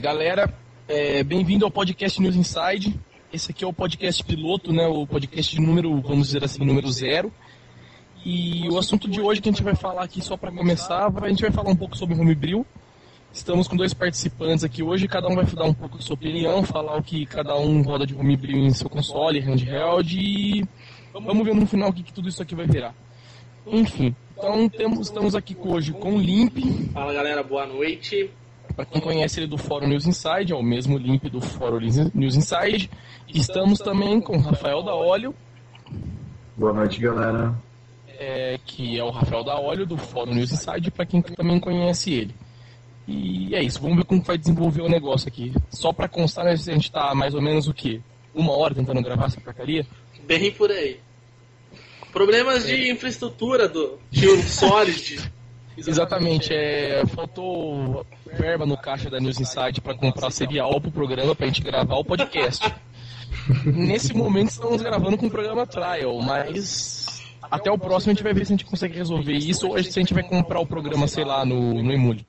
[0.00, 0.54] Galera,
[0.86, 2.94] é, bem-vindo ao podcast News Inside.
[3.32, 4.86] Esse aqui é o podcast piloto, né?
[4.86, 7.32] O podcast número, vamos dizer assim, número zero.
[8.24, 11.28] E o assunto de hoje que a gente vai falar aqui, só para começar, a
[11.28, 12.64] gente vai falar um pouco sobre Homebrew.
[13.32, 16.62] Estamos com dois participantes aqui hoje, cada um vai dar um pouco da sua opinião,
[16.62, 20.64] falar o que cada um roda de Homebrew em seu console, handheld e
[21.12, 22.94] vamos ver no final o que, que tudo isso aqui vai virar.
[23.66, 26.58] Enfim, então temos, estamos aqui hoje com o Limp.
[26.92, 28.30] Fala galera, boa noite.
[28.78, 31.80] Para quem conhece ele do Fórum News Inside, é o mesmo Limp do Fórum
[32.14, 32.88] News Inside.
[33.26, 35.34] Estamos também com o Rafael da Óleo.
[36.56, 37.58] Boa noite, galera.
[38.06, 42.12] É, que é o Rafael da Óleo do Fórum News Inside, para quem também conhece
[42.12, 42.32] ele.
[43.08, 45.52] E é isso, vamos ver como vai desenvolver o negócio aqui.
[45.70, 48.00] Só para constar, né, a gente está mais ou menos o quê?
[48.32, 49.84] Uma hora tentando gravar essa porcaria?
[50.24, 51.00] Bem por aí.
[52.12, 52.76] Problemas é.
[52.76, 55.32] de infraestrutura do Tio Solid.
[55.86, 61.46] Exatamente, é, faltou verba no caixa da News Insight para comprar serial pro programa pra
[61.46, 62.74] gente gravar o podcast.
[63.64, 67.06] Nesse momento estamos gravando com o programa Trial, mas
[67.50, 69.98] até o próximo a gente vai ver se a gente consegue resolver isso ou se
[69.98, 72.26] a gente vai comprar o programa, sei lá, no, no Emule.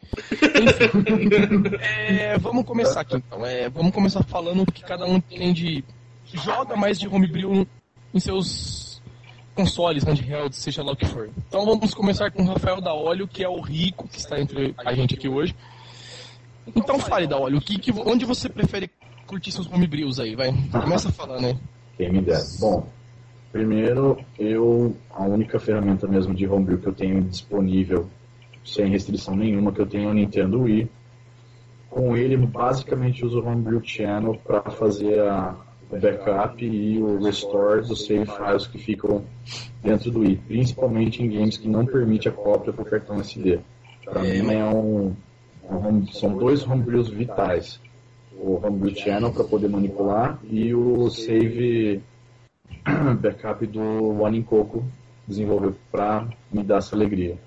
[1.81, 3.45] É, vamos começar aqui então.
[3.45, 5.84] É, vamos começar falando o que cada um tem de.
[6.25, 7.67] joga mais de homebrew
[8.13, 8.89] em seus
[9.60, 11.30] consoles, handhelds, seja lá o que for.
[11.48, 14.74] Então vamos começar com o Rafael da Óleo, que é o rico que está entre
[14.78, 15.54] a gente aqui hoje.
[16.74, 18.90] Então fale da Óleo, que, que, onde você prefere
[19.28, 20.54] curtir seus homebrews aí, vai?
[20.72, 21.60] Começa a falar, né?
[21.98, 22.42] Quem me der.
[22.62, 22.88] Bom,
[23.52, 28.08] primeiro, eu, a única ferramenta mesmo de homebrew que eu tenho disponível,
[28.64, 30.90] sem restrição nenhuma, que eu tenho é o Nintendo Wii.
[31.90, 35.56] Com ele, basicamente, uso o Homebrew Channel para fazer a,
[35.92, 39.23] o backup e o restore dos save files que ficam
[39.82, 43.59] dentro do i, principalmente em games que não permite a cópia por cartão SD.
[44.06, 45.16] Para é, mim é um,
[45.70, 47.80] um, são dois homebrews vitais.
[48.34, 52.02] O Homebrew Channel para poder manipular e o save
[53.20, 54.86] backup do One in Coco
[55.28, 57.38] desenvolver para me dar essa alegria.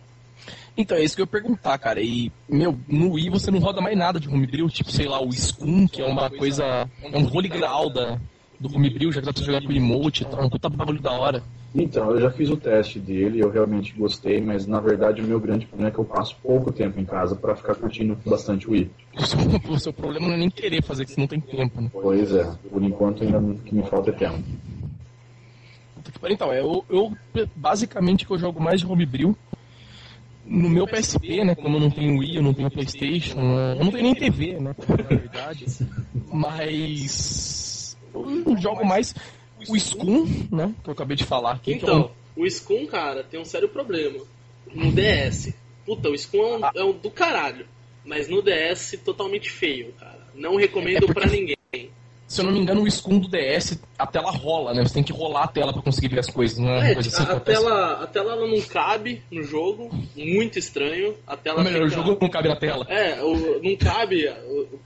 [0.76, 2.00] Então, é isso que eu ia perguntar, cara.
[2.00, 5.30] E, meu, no Wii você não roda mais nada de homebrew, tipo, sei lá, o
[5.32, 6.88] Scum, que é uma coisa.
[7.02, 8.18] É um holy graal da,
[8.62, 11.12] do Homebrew, já que dá pra jogar com emote e tal, um puta bagulho da
[11.12, 11.42] hora.
[11.74, 15.40] Então, eu já fiz o teste dele, eu realmente gostei, mas na verdade o meu
[15.40, 18.72] grande problema é que eu passo pouco tempo em casa para ficar curtindo bastante o
[18.72, 18.90] Wii.
[19.68, 21.88] O seu problema não é nem querer fazer, que você não tem tempo, né?
[21.92, 24.42] Pois é, por enquanto ainda o que me falta é tempo.
[26.28, 27.12] Então, eu, eu
[27.56, 29.36] basicamente que eu jogo mais de Homebrew
[30.44, 31.54] no meu PSP, né?
[31.54, 34.74] Como eu não tenho Wii, eu não tenho Playstation, eu não tenho nem TV, né?
[34.88, 35.66] Na verdade.
[36.30, 37.71] Mas
[38.14, 39.14] eu jogo mais
[39.68, 40.74] o Scum, né?
[40.82, 41.72] Que eu acabei de falar aqui.
[41.72, 42.44] Então, é um...
[42.44, 44.18] o Scum, cara, tem um sério problema.
[44.72, 45.54] No DS.
[45.84, 47.66] Puta, o Scum é um, é um do caralho.
[48.04, 50.26] Mas no DS, totalmente feio, cara.
[50.34, 51.20] Não recomendo é porque...
[51.20, 51.56] pra ninguém
[52.32, 54.82] se eu não me engano, o Scum do DS, a tela rola, né?
[54.82, 56.94] Você tem que rolar a tela para conseguir ver as coisas, não é?
[56.94, 61.14] é assim a, a tela, a tela ela não cabe no jogo, muito estranho.
[61.26, 62.00] A tela Ou melhor, fica...
[62.00, 62.86] o jogo não cabe na tela.
[62.88, 64.32] É, o, não cabe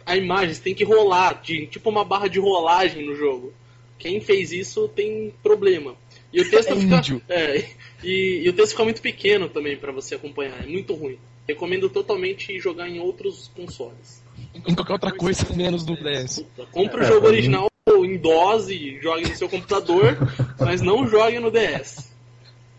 [0.04, 3.54] a imagem, você tem que rolar, de, tipo uma barra de rolagem no jogo.
[3.96, 5.94] Quem fez isso tem problema.
[6.32, 7.22] E o texto é fica.
[7.28, 7.64] É,
[8.02, 11.16] e, e, o texto fica muito pequeno também para você acompanhar, é muito ruim.
[11.46, 14.25] Recomendo totalmente jogar em outros consoles
[14.66, 16.44] em qualquer outra coisa menos no DS.
[16.72, 20.16] Compre o é, jogo original em dose, jogue no seu computador,
[20.58, 22.12] mas não jogue no DS.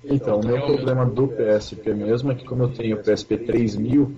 [0.03, 4.15] Então, o meu problema do PSP mesmo é que como eu tenho o PSP 3000,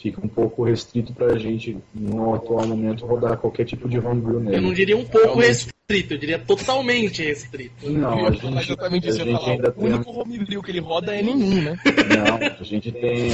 [0.00, 4.56] fica um pouco restrito pra gente, no atual momento, rodar qualquer tipo de homebrew nele.
[4.56, 7.90] Eu não diria um pouco restrito, eu diria totalmente restrito.
[7.90, 9.84] Não, a gente, exatamente a gente ainda tem...
[9.84, 11.78] O único homebrew que ele roda é nenhum, né?
[11.84, 13.32] Não, a gente tem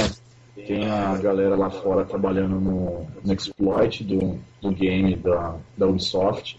[0.54, 6.58] tem a galera lá fora trabalhando no, no exploit do, do game da, da Ubisoft.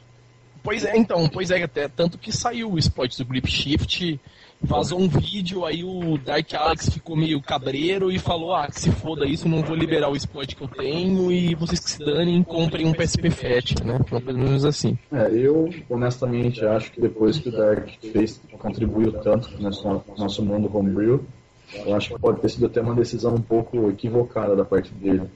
[0.62, 4.20] Pois é, então, pois é, até tanto que saiu o exploit do Grip Shift,
[4.60, 8.92] vazou um vídeo, aí o Dark Alex ficou meio cabreiro e falou, ah, que se
[8.92, 12.42] foda isso, não vou liberar o exploit que eu tenho e vocês que se danem,
[12.44, 14.00] comprem um PSP Fat, né?
[14.10, 14.98] Pelo menos assim.
[15.12, 20.44] É, eu honestamente acho que depois que o Dark fez, contribuiu tanto no nosso, nosso
[20.44, 21.24] mundo homebrew,
[21.74, 25.30] eu acho que pode ter sido até uma decisão um pouco equivocada da parte dele.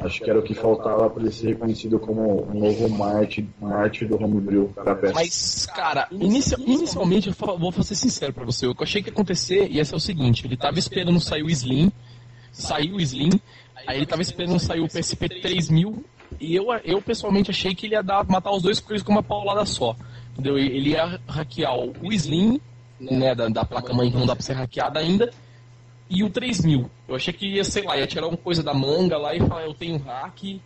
[0.00, 4.04] Acho que era o que faltava para ele ser reconhecido como um novo Marte, Marte
[4.04, 5.14] do Homebrew para peça.
[5.14, 9.10] Mas, cara, inicia, inicialmente, eu vou ser sincero para você, o que eu achei que
[9.10, 11.92] ia acontecer ia ser o seguinte, ele tava esperando sair o Slim,
[12.50, 13.40] saiu o Slim,
[13.86, 16.04] aí ele tava esperando sair o PSP 3000,
[16.40, 19.22] e eu, eu pessoalmente achei que ele ia dar, matar os dois coisas com uma
[19.22, 19.94] paulada só.
[20.32, 20.58] Entendeu?
[20.58, 22.60] Ele ia hackear o Slim,
[22.98, 25.30] né, da, da placa-mãe que não dá para ser hackeada ainda,
[26.12, 26.90] e o 3000.
[27.08, 29.64] Eu achei que ia, sei lá, ia tirar uma coisa da manga lá e falar,
[29.64, 30.60] eu tenho hack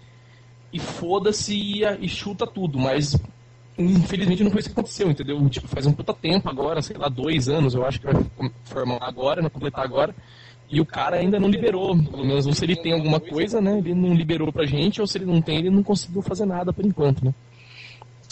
[0.73, 3.17] e foda-se e, e chuta tudo, mas
[3.79, 5.49] infelizmente não foi isso que aconteceu, entendeu?
[5.49, 8.25] Tipo, faz um puta tempo agora, sei lá, dois anos, eu acho que vai
[8.65, 10.15] formar agora, não completar agora.
[10.69, 13.79] E o cara ainda não liberou, pelo menos ou se ele tem alguma coisa, né?
[13.79, 16.73] Ele não liberou pra gente, ou se ele não tem, ele não conseguiu fazer nada
[16.73, 17.33] por enquanto, né?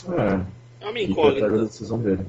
[0.08, 0.64] É.
[0.86, 1.46] É uma incógnita.
[1.46, 2.26] a decisão dele.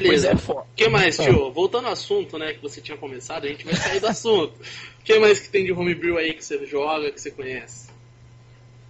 [0.00, 0.32] Beleza.
[0.48, 1.32] O é, que mais, então.
[1.32, 1.52] tio?
[1.52, 4.54] Voltando ao assunto, né, que você tinha começado, a gente vai sair do assunto.
[5.00, 7.88] O que mais que tem de homebrew aí que você joga, que você conhece?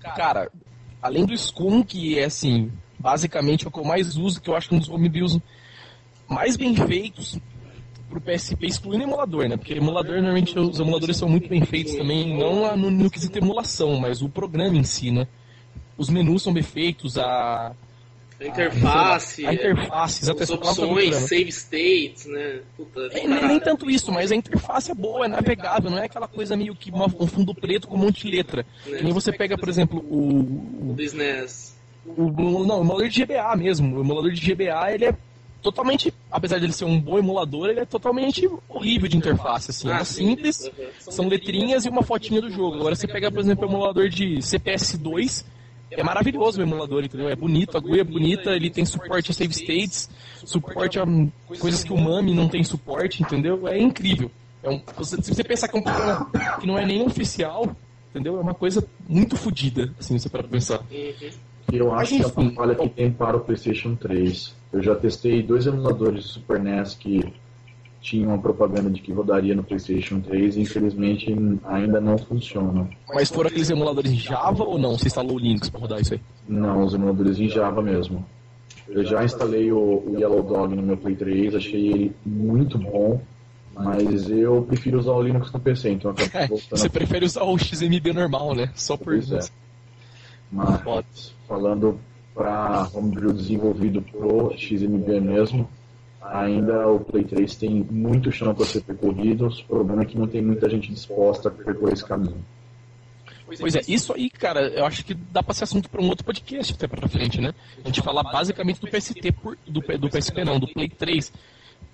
[0.01, 0.51] Cara,
[1.03, 4.57] além do Scum, que é assim, basicamente é o que eu mais uso, que eu
[4.57, 5.39] acho que um dos homebrews
[6.29, 7.39] mais bem feitos
[8.09, 9.57] pro PSP, excluindo emulador, né?
[9.57, 13.99] Porque emulador, normalmente, os emuladores são muito bem feitos também, não no, no quesito emulação,
[13.99, 15.27] mas o programa em si, né?
[15.99, 17.75] Os menus são bem feitos, a...
[18.41, 22.61] A interface, a, interface, as opções, save states, né?
[22.77, 26.07] Puta, é, nem, nem, tanto isso, mas a interface é boa, é navegável, não é
[26.07, 28.67] aquela coisa meio que uma, um fundo preto com um monte de letra.
[28.87, 28.99] Né?
[28.99, 30.91] Que nem você pega, por exemplo, o.
[30.91, 31.75] O do SNES.
[32.05, 33.97] O, o, não, o emulador de GBA mesmo.
[33.97, 35.15] O emulador de GBA, ele é
[35.63, 39.91] totalmente, apesar de ele ser um bom emulador, ele é totalmente horrível de interface, assim.
[39.91, 42.77] É simples, são letrinhas e uma fotinha do jogo.
[42.77, 45.45] Agora você pega, por exemplo, o emulador de CPS2,
[45.91, 47.29] é maravilhoso o emulador, entendeu?
[47.29, 50.11] É bonito, a GUI é bonita, ele tem suporte a save states,
[50.45, 51.05] suporte a
[51.59, 53.67] coisas que o MAMI não tem suporte, entendeu?
[53.69, 54.31] É incrível.
[54.63, 57.77] É um, se você pensar que é um programa que não é nem oficial,
[58.11, 58.39] entendeu?
[58.39, 60.81] É uma coisa muito fodida, assim, você para pensar.
[61.73, 64.55] Eu acho que é a falha que tem para o PlayStation 3.
[64.73, 67.33] Eu já testei dois emuladores de Super NES que
[68.05, 71.35] tinham uma propaganda de que rodaria no PlayStation 3 e infelizmente
[71.65, 72.87] ainda não funciona.
[73.15, 74.99] Mas foram aqueles emuladores em Java ou não?
[74.99, 76.21] Você instalou o Linux para rodar isso aí?
[76.47, 78.25] Não, os emuladores em Java mesmo.
[78.87, 83.23] Eu já instalei o, o Yellow Dog no meu Play 3, achei ele muito bom,
[83.75, 88.13] mas eu prefiro usar o Linux no PC, então é, Você prefere usar o XMB
[88.13, 88.71] normal, né?
[88.75, 89.35] Só por isso.
[89.35, 89.41] É.
[90.53, 91.99] Mas, falando
[92.35, 95.67] para homebrew desenvolvido pro XMB mesmo,
[96.33, 100.27] ainda o Play 3 tem muito chão para ser percorrido, o problema é que não
[100.27, 102.43] tem muita gente disposta a percorrer esse caminho.
[103.59, 106.25] Pois é, isso aí, cara, eu acho que dá para ser assunto para um outro
[106.25, 107.53] podcast até para frente, né?
[107.85, 111.31] A gente falar basicamente do PST, por, do, do PSP não, do Play 3.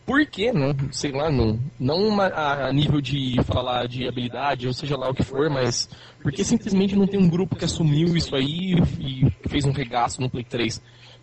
[0.06, 0.75] Por quê, né?
[0.93, 5.15] Sei lá, não, não uma, a nível de falar de habilidade, ou seja lá o
[5.15, 5.88] que for, mas
[6.23, 10.31] porque simplesmente não tem um grupo que assumiu isso aí e fez um regaço no
[10.31, 10.81] Play 3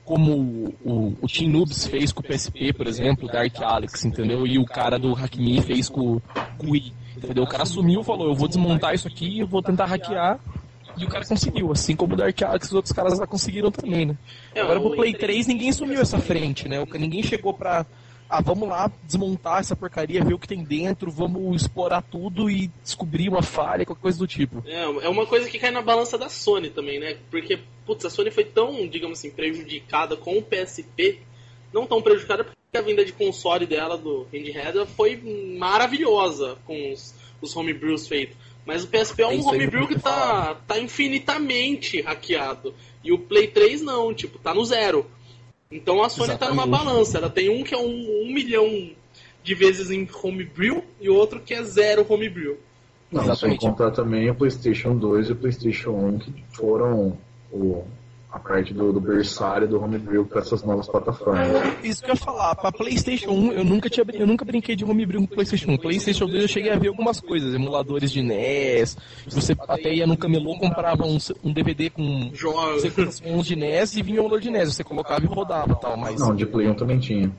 [0.07, 4.48] como o, o Team Noobs fez com o PSP, por exemplo, Dark Alex, entendeu?
[4.48, 6.21] E o cara do Hackme fez com,
[6.57, 7.44] com o Wii, entendeu?
[7.44, 10.39] O cara assumiu, falou, eu vou desmontar isso aqui, eu vou tentar hackear,
[10.98, 14.06] e o cara conseguiu, assim como o Dark Alex os outros caras já conseguiram também,
[14.06, 14.18] né?
[14.56, 16.81] É, Agora pro Play 3 ninguém assumiu essa frente, né?
[16.94, 17.86] Ninguém chegou pra
[18.29, 22.69] ah, vamos lá desmontar essa porcaria, ver o que tem dentro, vamos explorar tudo e
[22.83, 24.63] descobrir uma falha, qualquer coisa do tipo.
[24.65, 27.18] É, é uma coisa que cai na balança da Sony também, né?
[27.31, 31.19] Porque, putz, a Sony foi tão, digamos assim, prejudicada com o PSP,
[31.74, 35.15] não tão prejudicada porque a venda de console dela, do handheld, foi
[35.57, 38.35] maravilhosa com os, os homebrews feitos.
[38.65, 42.74] Mas o PSP é, é um homebrew que tá, tá infinitamente hackeado.
[43.01, 45.09] E o Play 3 não, tipo, tá no zero.
[45.71, 47.17] Então a Sony está numa balança.
[47.17, 48.91] Ela tem um que é um, um, milhão
[49.43, 52.57] de vezes em homebrew e outro que é zero homebrew.
[53.11, 53.61] Não, Exatamente.
[53.61, 57.17] sem contar também o PlayStation 2 e o PlayStation 1 que foram
[57.51, 57.85] o,
[58.38, 61.48] a parte do, do berçário do homebrew para essas novas plataformas.
[61.84, 64.86] Isso que eu ia falar, para PlayStation 1 eu nunca tinha eu nunca brinquei de
[64.86, 65.77] homebrew com PlayStation 1.
[65.77, 68.96] PlayStation 2 eu cheguei a ver algumas coisas, emuladores de NES,
[69.27, 72.84] você até ia no camelô comprava um, um DVD com jogos
[73.44, 76.36] de NES e vinha o emulador de NES, você colocava e rodava tal, mas Não,
[76.36, 77.32] de Play 1 também tinha.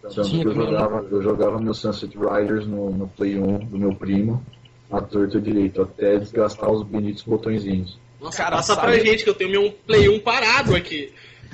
[0.00, 3.78] Tanto tinha que eu jogava, eu jogava meu Sunset Riders no, no Play 1 do
[3.78, 4.42] meu primo,
[4.90, 7.98] a torta direito, até desgastar os bonitos botõezinhos.
[8.20, 8.86] Nossa, cara, passa sabe...
[8.86, 11.12] pra gente que eu tenho meu Play 1 parado aqui.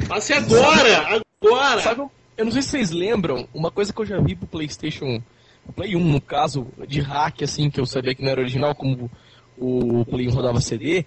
[0.08, 1.22] Passe agora!
[1.40, 1.80] Agora!
[1.82, 2.02] Sabe,
[2.36, 5.22] eu não sei se vocês lembram, uma coisa que eu já vi pro Playstation.
[5.76, 9.10] Play 1, no caso, de hack, assim, que eu sabia que não era original, como
[9.56, 11.06] o Play 1 rodava CD.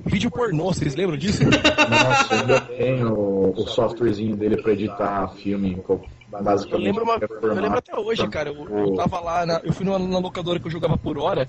[0.00, 1.42] Vídeo pornô, vocês lembram disso?
[1.44, 5.82] Nossa, eu ainda tenho o, o softwarezinho dele pra editar filme,
[6.28, 6.72] basicamente.
[6.72, 8.50] Eu lembro, uma, eu lembro até hoje, cara.
[8.50, 11.48] Eu, eu tava lá, na, eu fui na locadora que eu jogava por hora.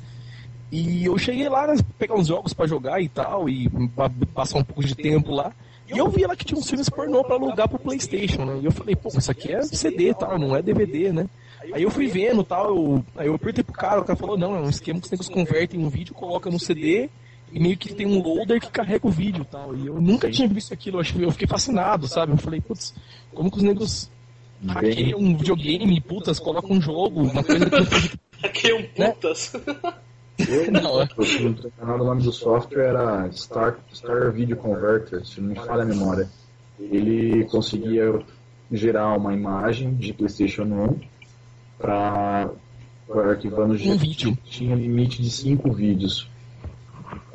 [0.71, 3.69] E eu cheguei lá, né, pegar uns jogos para jogar e tal, e
[4.33, 5.51] passar um pouco de tempo lá.
[5.91, 8.59] E eu vi lá que tinha uns filmes pornô pra alugar pro Playstation, né?
[8.61, 11.27] E eu falei, pô, isso aqui é CD e tal, não é DVD, né?
[11.73, 14.55] Aí eu fui vendo tal, eu, aí eu apertei pro cara, o cara falou, não,
[14.55, 17.09] é um esquema que os negros convertem um vídeo, coloca no CD
[17.51, 19.75] e meio que tem um loader que carrega o vídeo tal.
[19.75, 22.33] E eu nunca tinha visto aquilo, eu fiquei fascinado, sabe?
[22.33, 22.93] Eu falei, putz,
[23.33, 24.11] como que os negros
[24.67, 28.19] hackeiam um videogame, putas, colocam um jogo, uma coisa que...
[28.41, 29.53] Hackeiam putas.
[29.53, 29.93] Né?
[30.47, 31.07] Eu, Não, é.
[31.17, 35.55] eu, não enganado, o nome do software era Star, Star Video Converter, se não me
[35.55, 36.29] falha a memória.
[36.79, 38.21] Ele conseguia
[38.71, 40.99] gerar uma imagem de PlayStation 1
[41.77, 42.49] para
[43.09, 44.37] arquivando Um vídeo.
[44.45, 46.29] Tinha limite de 5 vídeos.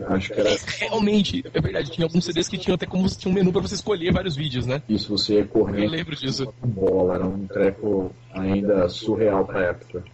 [0.07, 3.35] Acho que era Realmente, é verdade, tinha alguns CDs que tinham até como tinha um
[3.35, 4.83] menu pra você escolher vários vídeos, né?
[4.89, 6.53] isso, você ia Eu correndo lembro disso.
[6.63, 10.05] bola, era um treco ainda surreal pra época.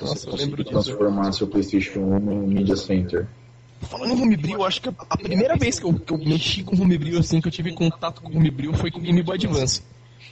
[0.00, 0.70] Nossa, eu lembro disso.
[0.70, 3.26] transformar seu PlayStation 1 no Media Center.
[3.80, 7.18] Falando em Homebrew, acho que a primeira vez que eu, que eu mexi com Homebrew,
[7.18, 9.82] assim, que eu tive contato com Homebrew foi com o Game Boy Advance.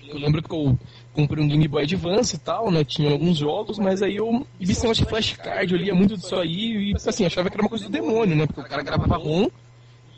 [0.09, 0.78] Eu lembro que eu
[1.12, 2.85] comprei um Game Boy Advance e tal, né?
[2.85, 6.37] Tinha alguns jogos, mas aí eu vi esse negócio de flashcard, eu lia muito disso
[6.37, 8.47] aí e, assim, achava que era uma coisa do demônio, né?
[8.47, 9.49] Porque o cara gravava ROM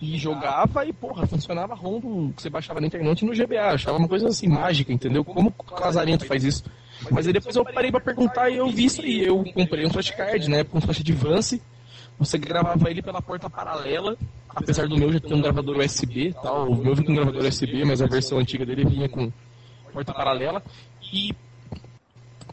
[0.01, 3.55] e jogava e, porra, funcionava ROM do, que você baixava na internet no GBA.
[3.55, 5.25] Eu achava uma coisa assim, mágica, entendeu?
[5.25, 6.65] Como o Casarento faz isso?
[7.11, 9.25] Mas aí depois eu parei pra perguntar e eu vi isso aí.
[9.25, 10.65] Eu comprei um flashcard, né?
[10.73, 11.63] Um flash Advance.
[12.19, 14.17] Você gravava ele pela porta paralela,
[14.49, 16.71] apesar do meu já ter um gravador USB tal.
[16.71, 19.31] O meu vinha com um gravador USB, mas a versão antiga dele vinha com
[19.93, 20.63] porta paralela.
[21.13, 21.35] E,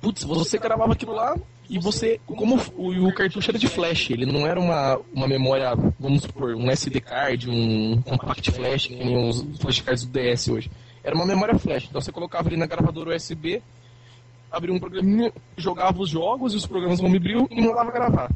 [0.01, 1.35] putz, você gravava aquilo lá
[1.69, 5.73] e você, como o, o cartucho era de flash, ele não era uma, uma memória,
[5.97, 10.69] vamos supor, um SD card, um compact flash, que nem os flashcards do DS hoje.
[11.03, 11.87] Era uma memória flash.
[11.89, 13.61] Então você colocava ele na gravadora USB,
[14.53, 18.29] abria um programinha, jogava os jogos e os programas homebrew e mandava gravar.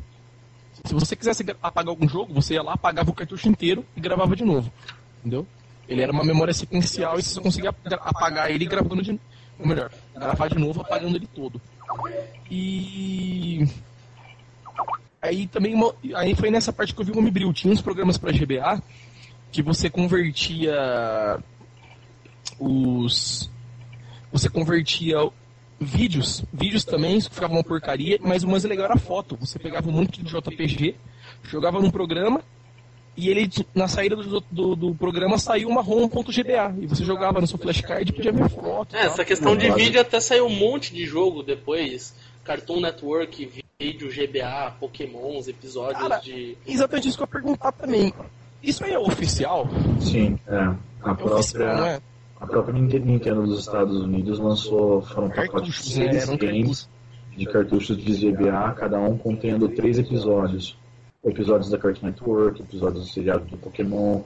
[0.84, 4.36] Se você quisesse apagar algum jogo, você ia lá, apagava o cartucho inteiro e gravava
[4.36, 4.72] de novo.
[5.20, 5.46] Entendeu?
[5.88, 9.20] Ele era uma memória sequencial e você conseguia apagar ele gravando de
[9.60, 11.62] ou melhor, gravar de novo apagando ele todo.
[12.50, 13.68] E
[15.22, 15.74] aí também
[16.16, 17.52] aí foi nessa parte que eu vi o Homebrew.
[17.54, 18.82] Tinha uns programas para GBA
[19.52, 21.40] que você convertia
[22.60, 23.50] os
[24.32, 25.18] você convertia
[25.80, 29.38] vídeos, vídeos também, isso ficava uma porcaria, mas o mais legal era a foto.
[29.40, 30.96] Você pegava um monte de JPG,
[31.44, 32.42] jogava num programa
[33.16, 37.48] e ele na saída do, do, do programa saiu uma ROM.gba e você jogava no
[37.48, 38.96] seu flashcard e podia ver foto.
[38.96, 42.14] É, essa questão de vídeo até saiu um monte de jogo depois.
[42.44, 46.58] Cartoon Network, vídeo, GBA, Pokémons, episódios Cara, de.
[46.66, 48.14] Exatamente isso que eu ia perguntar também.
[48.64, 49.68] Isso aí é oficial?
[50.00, 50.56] Sim, é.
[51.02, 52.02] A É oficial, não própria, é?
[52.40, 56.90] A própria Nintendo dos Estados Unidos lançou, foram pacotes de Cartuchos, seis games
[57.36, 60.78] de cartuchos de GBA, cada um contendo três episódios.
[61.26, 64.22] Episódios da Cartoon Network, episódios do seriado do Pokémon,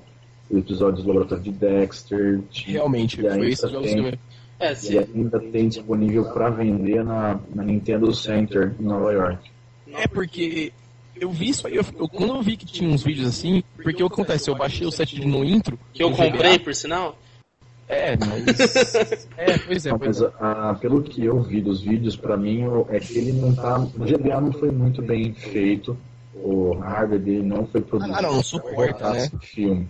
[0.53, 2.41] episódios do Laboratório de Dexter.
[2.51, 3.29] tinha- Realmente, e foi
[3.71, 4.13] jogos que tem, eu
[4.59, 4.97] É, E se...
[4.99, 9.49] ainda tem disponível para vender na, na Nintendo Center em Nova York.
[9.93, 10.71] É porque
[11.15, 14.03] eu vi isso aí, eu, eu- quando eu vi que tinha uns vídeos assim, porque
[14.03, 14.49] o que acontece?
[14.49, 15.79] Eu baixei o set de no intro.
[15.93, 16.59] que eu comprei, GBA.
[16.59, 17.17] por sinal.
[17.91, 19.27] É, mas.
[19.37, 20.33] é, pois é, Não, pois mas é.
[20.39, 23.77] ah, pelo que eu vi dos vídeos, para mim é que ele não tá.
[23.79, 25.97] O GBA não foi muito bem feito.
[26.33, 28.15] O hardware dele não foi produzido.
[28.17, 29.17] Ah, não, suporta, né?
[29.17, 29.89] esse filme.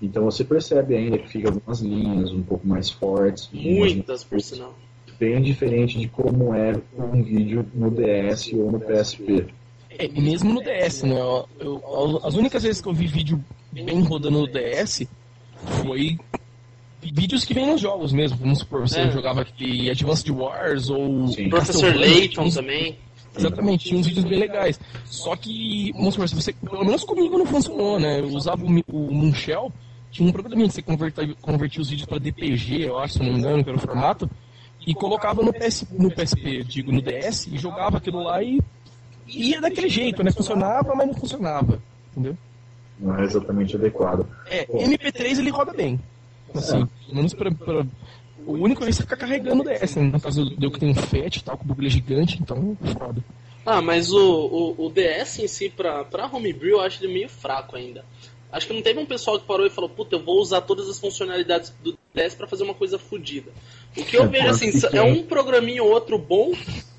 [0.00, 3.50] Então você percebe ainda que fica algumas linhas um pouco mais fortes.
[3.52, 4.74] Muitas, por sinal.
[5.20, 9.46] Bem diferente de como é um vídeo no DS ou no PSP.
[9.98, 11.20] É, e mesmo no DS, né?
[11.20, 15.06] Eu- eu- as únicas vezes que eu vi vídeo bem rodando no DS
[15.82, 16.18] foi
[17.10, 18.36] vídeos que vêm nos jogos mesmo.
[18.38, 19.10] Vamos supor, você É.
[19.10, 21.48] jogava aqui Advanced Wars ou Sim.
[21.48, 22.98] Professor Layton uns- também.
[23.36, 24.78] Exatamente, tinha uns vídeos bem legais.
[25.06, 28.20] Só que, vamos supor, se você, pelo menos comigo não funcionou, né?
[28.20, 29.72] Eu usava o, o Moonshell,
[30.10, 33.32] tinha um programinha que você convertia, convertia os vídeos para DPG, eu acho, se não
[33.32, 34.28] me engano, pelo formato,
[34.86, 38.60] e colocava no, PS, no PSP, digo, no DS, e jogava aquilo lá e
[39.26, 40.30] ia daquele jeito, né?
[40.30, 41.80] Funcionava, mas não funcionava,
[42.10, 42.36] entendeu?
[43.00, 44.26] Não é exatamente adequado.
[44.50, 45.98] É, MP3 ele roda bem.
[46.54, 47.86] Assim, pelo menos pra, pra-
[48.46, 50.10] O único é você ficar carregando o DS, né?
[50.12, 53.22] No caso do que tem um FAT e tal, com o bugler gigante, então foda.
[53.64, 57.28] Ah, mas o, o, o DS em si, pra, pra homebrew, eu acho ele meio
[57.28, 58.04] fraco ainda.
[58.50, 60.88] Acho que não teve um pessoal que parou e falou, puta, eu vou usar todas
[60.88, 63.50] as funcionalidades do DS pra fazer uma coisa fodida.
[63.96, 66.52] O que eu É, vejo, assim, é quem- um programinho ou outro bom,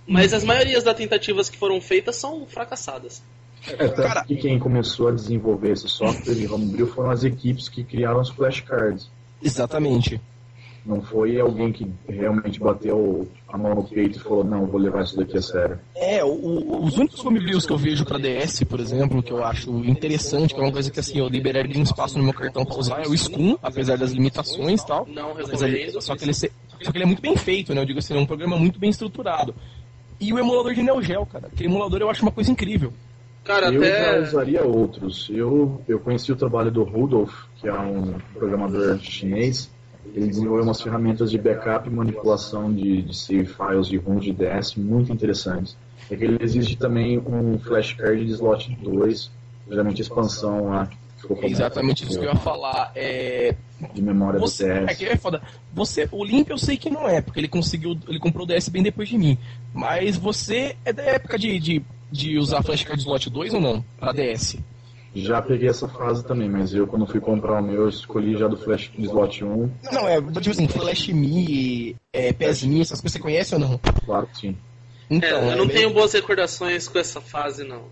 [0.08, 3.22] mas as maiorias das tentativas que foram feitas são fracassadas.
[3.68, 7.70] É, tanto Cara- que quem começou a desenvolver esse software de homebrew foram as equipes
[7.70, 9.10] que criaram os flashcards.
[9.44, 10.20] Exatamente.
[10.86, 15.04] Não foi alguém que realmente bateu a mão no peito e falou, não, vou levar
[15.04, 15.80] isso daqui a sério.
[15.96, 19.46] É, o- o- os únicos homebrews que eu vejo pra DS, por exemplo, que eu
[19.46, 22.66] acho interessante, que é uma coisa que assim, eu liberaria um espaço no meu cartão
[22.66, 25.08] pra usar, é o Scum, apesar das limitações e tal.
[25.08, 27.80] Não Apesar de- só, que ele ser- só que ele é muito bem feito, né?
[27.80, 29.56] Eu digo assim, é um programa muito bem estruturado.
[30.20, 31.48] E o emulador de Neo Geo, cara.
[31.48, 32.92] Aquele emulador eu acho uma coisa incrível.
[33.44, 34.22] Cara, eu já até.
[34.22, 35.30] usaria outros.
[35.30, 39.70] Eu, eu conheci o trabalho do Rudolf, que é um programador chinês,
[40.14, 44.34] ele desenvolveu umas ferramentas de backup e manipulação de, de save files de ROM de
[44.34, 45.78] DS muito interessantes.
[46.10, 49.32] É que ele exige também um flashcard de slot 2,
[49.70, 50.90] geralmente expansão lá.
[51.42, 52.92] É exatamente isso que eu ia falar.
[52.96, 53.56] É...
[53.94, 54.92] De memória você, do DS.
[54.92, 55.42] É que é foda.
[55.74, 57.98] Você, o Limp eu sei que não é, porque ele conseguiu.
[58.08, 59.38] Ele comprou o DS bem depois de mim.
[59.74, 63.84] Mas você é da época de, de, de usar flashcard de slot 2 ou não?
[64.00, 64.58] Pra DS?
[65.16, 68.48] Já peguei essa fase também, mas eu quando fui comprar o meu, eu escolhi já
[68.48, 69.72] do Flash Slot 1.
[69.92, 73.80] Não, é, tipo assim, Flash Me, é, PES Me, essas coisas você conhece ou não?
[74.06, 74.58] Claro que sim.
[75.10, 77.84] Então, é, eu não é tenho boas recordações com essa fase, não.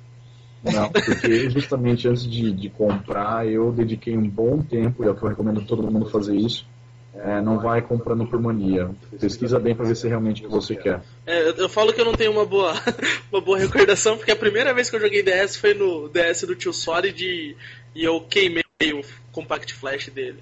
[0.63, 5.15] Não, porque justamente antes de, de comprar, eu dediquei um bom tempo, e é o
[5.15, 6.67] que eu recomendo todo mundo fazer isso,
[7.13, 8.89] é, não vai comprando por mania.
[9.19, 11.01] Pesquisa bem para ver se é realmente o que você quer.
[11.25, 12.73] É, eu, eu, falo que eu não tenho uma boa,
[13.31, 16.55] uma boa recordação, porque a primeira vez que eu joguei DS foi no DS do
[16.55, 18.63] tio Solid e eu queimei
[18.93, 19.01] o
[19.31, 20.39] Compact Flash dele.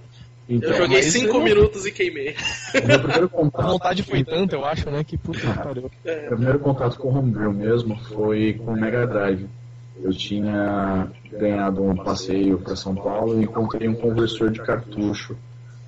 [0.47, 1.43] Então, eu joguei 5 eu...
[1.43, 2.35] minutos e queimei.
[3.31, 3.61] Contato...
[3.61, 5.03] A vontade foi tanta, eu acho, né?
[5.03, 5.91] Que puta que pariu.
[6.05, 6.25] É.
[6.25, 9.47] O primeiro contato com o Homebrew mesmo foi com o Mega Drive.
[10.01, 15.35] Eu tinha ganhado um passeio para São Paulo e encontrei um conversor de cartucho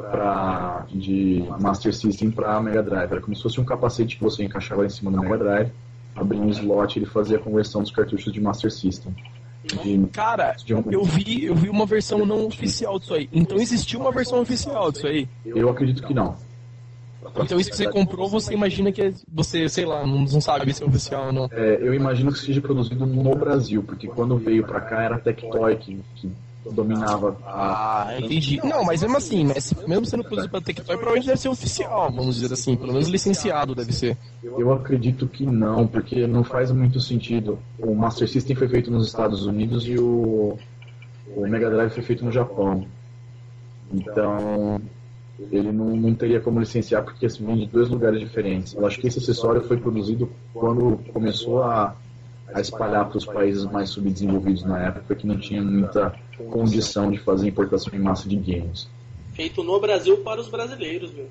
[0.10, 3.12] pra, de Master System para Mega Drive.
[3.12, 5.72] Era como se fosse um capacete que você encaixava em cima do Mega Drive,
[6.16, 9.14] abria um slot e ele fazia a conversão dos cartuchos de Master System.
[9.64, 10.84] De, Cara, de um...
[10.90, 13.30] eu vi, eu vi uma versão não oficial disso aí.
[13.32, 15.28] Então existiu uma versão oficial disso aí?
[15.46, 16.36] Eu acredito que não.
[17.40, 20.82] Então isso que você comprou, você imagina que você, sei lá, não, não sabe se
[20.82, 21.50] é oficial ou não.
[21.52, 25.76] É, eu imagino que seja produzido no Brasil, porque quando veio pra cá era Tectoy
[25.76, 26.32] que, que
[26.70, 28.04] dominava a...
[28.08, 28.60] Ah, entendi.
[28.64, 29.56] Não, mas mesmo assim, né,
[29.88, 33.74] mesmo sendo produzido pela Tectoy, provavelmente deve ser oficial, vamos dizer assim, pelo menos licenciado
[33.74, 34.18] deve ser.
[34.44, 37.58] Eu acredito que não, porque não faz muito sentido.
[37.80, 40.58] O Master System foi feito nos Estados Unidos e o,
[41.36, 42.86] o Mega Drive foi feito no Japão.
[43.92, 44.80] Então,
[45.52, 48.74] ele não, não teria como licenciar porque assim, vem de dois lugares diferentes.
[48.74, 51.96] Eu acho que esse acessório foi produzido quando começou a
[52.54, 56.14] a espalhar para os países mais subdesenvolvidos na época que não tinha muita
[56.50, 58.88] condição de fazer importação em massa de games.
[59.34, 61.28] Feito no Brasil para os brasileiros, viu?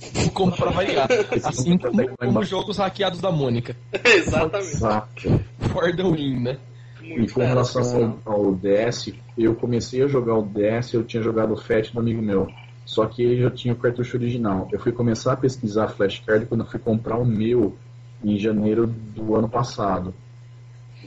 [0.32, 1.08] Como para variar.
[1.44, 3.76] Assim como, como jogos hackeados da Mônica.
[4.04, 4.72] Exatamente.
[4.72, 5.40] Exato.
[5.72, 6.58] For the win, né?
[7.02, 11.22] Muito e com relação ao, ao, DS, eu comecei a jogar o DS, eu tinha
[11.22, 12.48] jogado o FAT do amigo meu.
[12.84, 14.68] Só que ele já tinha o cartucho original.
[14.72, 17.76] Eu fui começar a pesquisar flashcard quando eu fui comprar o meu
[18.24, 20.14] em janeiro do ano passado.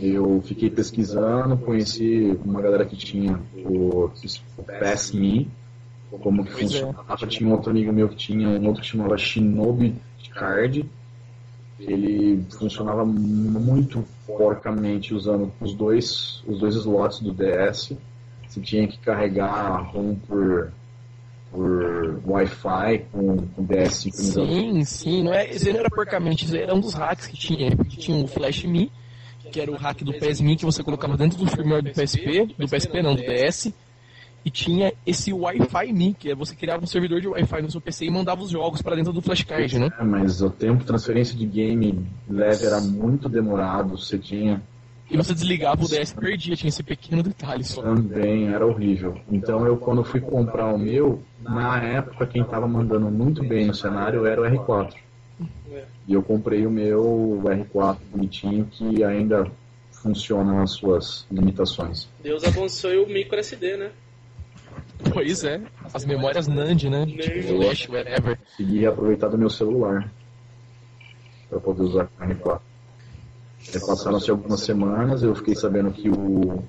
[0.06, 4.12] Eu fiquei pesquisando, conheci uma galera que tinha o,
[4.58, 5.50] o PSMe,
[6.22, 7.24] como que pois funcionava.
[7.24, 7.28] É.
[7.28, 9.96] Tinha um outro amigo meu que tinha um outro que chamava Shinobi
[10.34, 10.86] Card.
[11.80, 17.94] Ele funcionava muito porcamente usando os dois, os dois slots do DS.
[18.46, 20.74] Você tinha que carregar ROM por,
[21.50, 24.48] por Wi-Fi com, com DS sincronizado.
[24.48, 27.76] Sim, sim, não é, isso não era porcamente, isso era um dos hacks que tinha,
[27.76, 28.92] porque tinha o Flash Me
[29.54, 32.68] que era o hack do PSMin que você colocava dentro do firmware do PSP, do
[32.68, 33.72] PSP não, do DS,
[34.44, 37.80] e tinha esse Wi-Fi Me, que é você criava um servidor de Wi-Fi no seu
[37.80, 39.90] PC e mandava os jogos para dentro do flashcard, né?
[39.98, 44.60] É, mas o tempo de transferência de game leve era muito demorado, você tinha
[45.12, 47.84] e você desligava o DS e perdia, tinha esse pequeno detalhe só.
[47.84, 49.20] Também, era horrível.
[49.32, 53.76] Então eu quando fui comprar o meu, na época quem estava mandando muito bem no
[53.76, 54.96] cenário era o R4.
[56.08, 59.50] E eu comprei o meu R4 bonitinho que ainda
[59.92, 62.10] funciona nas suas limitações.
[62.22, 63.92] Deus abençoe o micro SD, né?
[65.12, 65.62] Pois é,
[65.94, 67.06] as memórias NAND, né?
[67.06, 68.38] Tipo flash, whatever.
[68.38, 70.12] Consegui aproveitar do meu celular
[71.50, 72.60] para poder usar o R4.
[73.86, 76.64] Passaram-se algumas semanas, eu fiquei sabendo que o,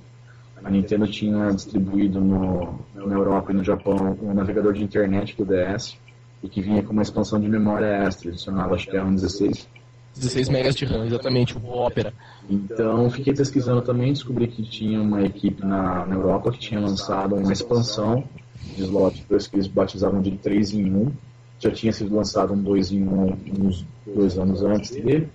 [0.63, 5.45] a Nintendo tinha distribuído no, na Europa e no Japão um navegador de internet do
[5.45, 5.97] DS
[6.45, 9.67] e que vinha com uma expansão de memória extra, adicionava acho que era um 16.
[10.15, 12.13] 16 megas de RAM, exatamente, o Opera.
[12.49, 17.35] Então fiquei pesquisando também, descobri que tinha uma equipe na, na Europa que tinha lançado
[17.35, 18.23] uma expansão
[18.77, 21.13] de slot 2 que eles batizavam de 3 em 1.
[21.61, 25.31] Já tinha sido lançado um 2 em 1 uns dois anos antes dele.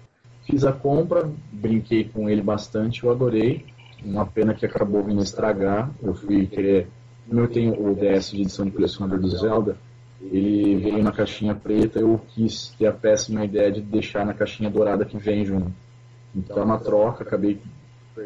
[0.46, 3.66] Fiz a compra, brinquei com ele bastante, eu adorei.
[4.06, 5.90] Uma pena que acabou vindo estragar.
[6.04, 6.88] Eu fui querer.
[7.28, 9.78] Como eu tenho o DS de edição de colecionador do Zelda,
[10.22, 14.70] ele veio na caixinha preta, eu quis ter a péssima ideia de deixar na caixinha
[14.70, 15.72] dourada que vem junto.
[16.36, 17.60] Então, na troca, acabei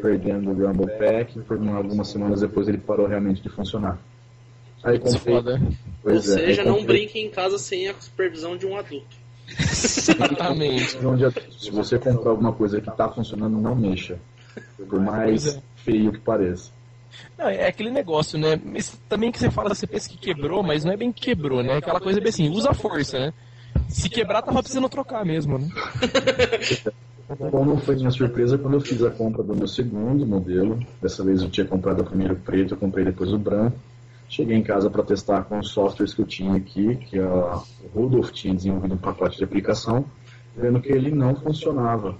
[0.02, 3.98] perdendo o Rumble Pack, por algumas semanas depois ele parou realmente de funcionar.
[4.82, 5.36] Aí comprei.
[6.04, 9.16] Ou é, seja, não brinque em casa sem a supervisão de um adulto.
[9.48, 10.98] Exatamente.
[11.58, 14.18] Se você comprar alguma coisa que está funcionando, não mexa.
[14.88, 15.62] Por mais é.
[15.76, 16.70] feio que pareça.
[17.38, 18.60] Não, é aquele negócio, né?
[18.64, 21.62] Mas também que você fala, você pensa que quebrou, mas não é bem que quebrou,
[21.62, 21.76] né?
[21.76, 23.32] Aquela coisa bem assim, usa a força, né?
[23.88, 25.68] Se quebrar, tava precisando trocar mesmo, né?
[27.50, 30.78] Bom, não foi minha surpresa quando eu fiz a compra do meu segundo modelo.
[31.00, 33.78] Dessa vez eu tinha comprado o primeiro preto, eu comprei depois o branco.
[34.28, 37.62] Cheguei em casa para testar com os softwares que eu tinha aqui, que a
[37.94, 40.04] Rudolph tinha desenvolvido um pacote de aplicação,
[40.56, 42.16] vendo que ele não funcionava.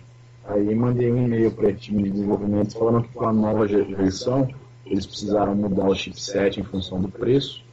[0.47, 4.49] Aí mandei um e-mail para o time de desenvolvimento falando que com a nova versão
[4.87, 7.64] eles precisaram mudar o chipset em função do preço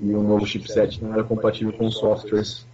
[0.00, 2.66] e o novo chipset não era compatível com softwares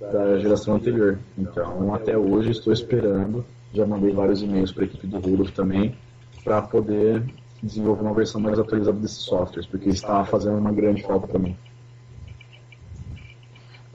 [0.00, 1.18] da geração anterior.
[1.36, 3.44] Então, até hoje estou esperando.
[3.72, 5.96] Já mandei vários e-mails para a equipe do Rudolph também
[6.44, 7.22] para poder
[7.62, 11.56] desenvolver uma versão mais atualizada desses softwares, porque estava fazendo uma grande falta também.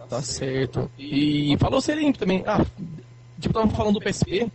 [0.10, 0.92] Tá certo.
[1.00, 2.44] E falou Selim também.
[2.46, 2.66] Ah,
[3.40, 4.52] tipo, tava falando do PSP,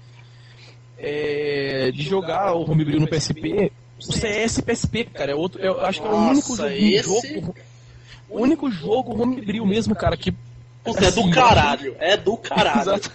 [0.99, 6.01] é, de jogar o Homebrew no PSP, o CS PSP, cara, é outro, eu acho
[6.01, 7.03] que é o único jogo, esse...
[7.03, 7.55] jogo
[8.29, 10.33] o único jogo Homebrew mesmo, cara, que
[10.83, 12.81] Puta, assim, é do assim, caralho, é do caralho.
[12.81, 13.13] Exato,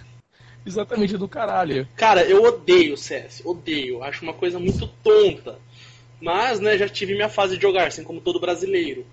[0.65, 1.87] exatamente, é do caralho.
[1.95, 5.57] Cara, eu odeio CS, odeio, acho uma coisa muito tonta.
[6.19, 9.05] Mas, né, já tive minha fase de jogar, assim como todo brasileiro.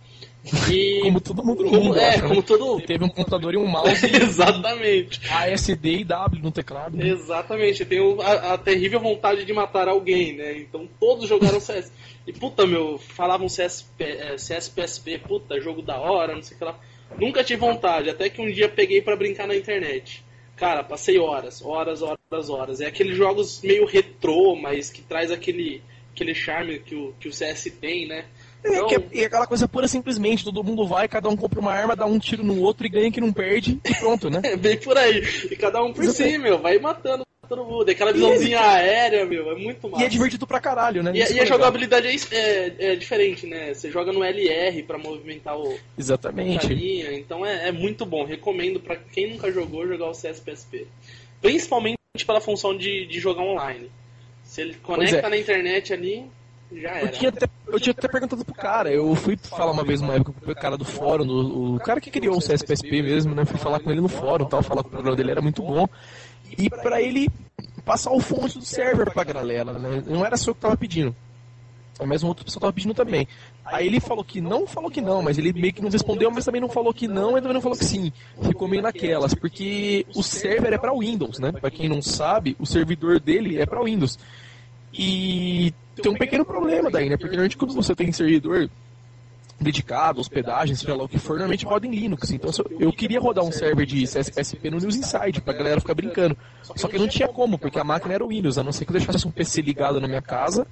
[0.70, 1.00] E...
[1.02, 2.42] Como todo mundo como, mundo, É, acho, como né?
[2.42, 4.06] todo Teve um computador e um mouse.
[4.06, 5.20] Exatamente.
[5.30, 6.96] ASD e W no teclado.
[6.96, 7.08] Né?
[7.08, 7.84] Exatamente.
[7.84, 10.58] Tenho a, a, terrível vontade de matar alguém, né?
[10.58, 11.92] Então todos jogaram CS.
[12.26, 13.86] E puta, meu, falavam CS,
[14.38, 16.78] CS PSP, puta, jogo da hora, não sei o que lá.
[17.18, 20.22] Nunca tive vontade, até que um dia peguei para brincar na internet.
[20.56, 22.80] Cara, passei horas, horas, horas, horas.
[22.80, 27.32] É aqueles jogos meio retrô, mas que traz aquele, aquele charme que o, que o
[27.32, 28.26] CS tem, né?
[28.64, 28.88] É, então...
[28.90, 32.06] é, é, aquela coisa pura simplesmente, todo mundo vai, cada um compra uma arma, dá
[32.06, 34.40] um tiro no outro e ganha que não perde e pronto, né?
[34.44, 35.22] é bem por aí.
[35.50, 37.90] E cada um por si, meu, vai matando todo mundo.
[37.90, 40.02] Aquela visãozinha aérea, meu, é muito massa.
[40.02, 41.12] E é divertido pra caralho, né?
[41.14, 43.72] E, e a jogabilidade é, é, é, diferente, né?
[43.72, 45.76] Você joga no LR pra movimentar o.
[45.96, 46.72] Exatamente.
[46.72, 48.24] Linha, então é, é muito bom.
[48.24, 50.86] Recomendo pra quem nunca jogou jogar o CSPSP.
[51.40, 53.90] Principalmente pela função de, de jogar online.
[54.44, 55.30] Se ele conecta é.
[55.30, 56.26] na internet ali,
[56.72, 57.06] já era.
[57.06, 60.14] Eu tinha, até, eu tinha até perguntado pro cara, eu fui falar uma vez, uma
[60.14, 63.44] época, com o cara do fórum, do, o cara que criou o CSPSP mesmo, né?
[63.44, 65.88] Fui falar com ele no fórum tal, falar que o programa dele era muito bom
[66.56, 67.28] e para ele
[67.84, 70.02] passar o fonte do server pra galera, né?
[70.06, 71.14] Não era só o que tava pedindo.
[72.06, 73.26] Mas uma outra pessoa tava pedindo também.
[73.64, 76.44] Aí ele falou que não, falou que não, mas ele meio que não respondeu, mas
[76.44, 78.12] também não falou que não, e também não falou que sim.
[78.40, 81.50] Ficou meio naquelas, porque o server é para Windows, né?
[81.50, 84.18] Para quem não sabe, o servidor dele é para Windows.
[84.94, 87.16] E tem um pequeno problema daí, né?
[87.16, 88.68] Porque normalmente quando você tem servidor
[89.60, 92.30] dedicado, hospedagem, seja lá o que for, normalmente roda em Linux.
[92.30, 96.36] Então eu queria rodar um server de CSPSP no News Inside pra galera ficar brincando.
[96.76, 98.98] Só que não tinha como, porque a máquina era Windows, a não ser que eu
[98.98, 100.66] deixasse um PC ligado na minha casa,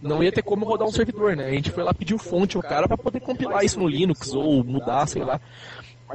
[0.00, 1.46] não ia ter como rodar um servidor, né?
[1.46, 4.32] A gente foi lá pedir o fonte ao cara para poder compilar isso no Linux
[4.32, 5.40] ou mudar, sei lá.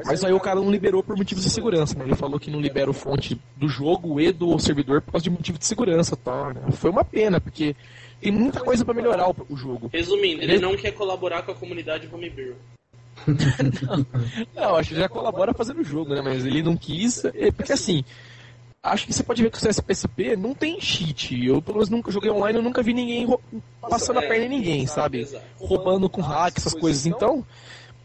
[0.04, 2.04] Mas aí o cara não liberou por motivos de segurança, né?
[2.04, 5.30] Ele falou que não libera o fonte do jogo e do servidor por causa de
[5.30, 6.62] motivo de segurança, tal, né?
[6.72, 7.76] Foi uma pena, porque
[8.24, 9.90] tem muita coisa para melhorar o, o, jogo.
[9.92, 12.56] Resumindo, ele, ele não quer colaborar com a comunidade Homebrew.
[13.26, 14.06] não,
[14.56, 16.22] não, acho que já colabora fazendo o jogo, né?
[16.22, 17.22] Mas ele não quis.
[17.26, 18.02] É, porque assim,
[18.82, 21.46] acho que você pode ver que o CSPSP não tem cheat.
[21.46, 23.26] Eu, pelo menos, nunca joguei online, eu nunca vi ninguém
[23.82, 25.20] passando é, a perna em ninguém, sabe?
[25.20, 25.44] Exato.
[25.58, 27.04] Roubando com hack, essas coisas.
[27.04, 27.44] Então,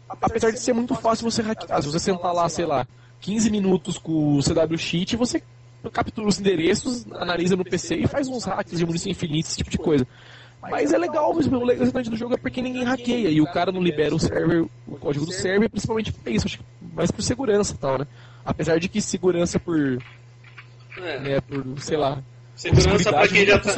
[0.06, 2.86] apesar de ser muito fácil você hackear, se você sentar lá, sei lá,
[3.22, 5.42] 15 minutos com o CW Cheat, você
[5.88, 9.70] captura os endereços, analisa no PC e faz uns hacks de munição infinita, esse tipo
[9.70, 10.06] de coisa.
[10.62, 13.72] Mas é legal, mas o legal do jogo é porque ninguém hackeia e o cara
[13.72, 17.22] não libera o server, o código do server, principalmente por isso, acho que mais por
[17.22, 18.06] segurança e tal, né?
[18.44, 19.98] Apesar de que segurança por.
[20.98, 21.18] É.
[21.20, 22.22] Né, por, sei lá.
[22.54, 23.72] Segurança pra quem já tá,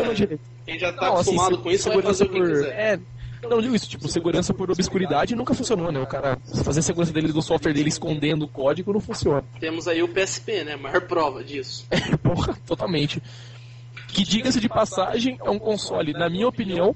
[0.66, 2.68] quem já tá não, assim, acostumado assim, com isso, vai fazer por, o que quiser.
[2.68, 3.00] É,
[3.48, 6.00] não, digo isso, tipo, segurança por obscuridade nunca funcionou, né?
[6.00, 9.44] O cara fazer a segurança dele do software dele escondendo o código não funciona.
[9.58, 10.74] Temos aí o PSP, né?
[10.74, 11.86] A maior prova disso.
[11.92, 13.22] É, porra, totalmente.
[14.08, 16.94] Que diga-se de passagem, é um console, na minha opinião,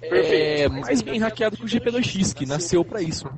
[0.00, 3.28] é mais bem hackeado que o GP2X, que nasceu para isso.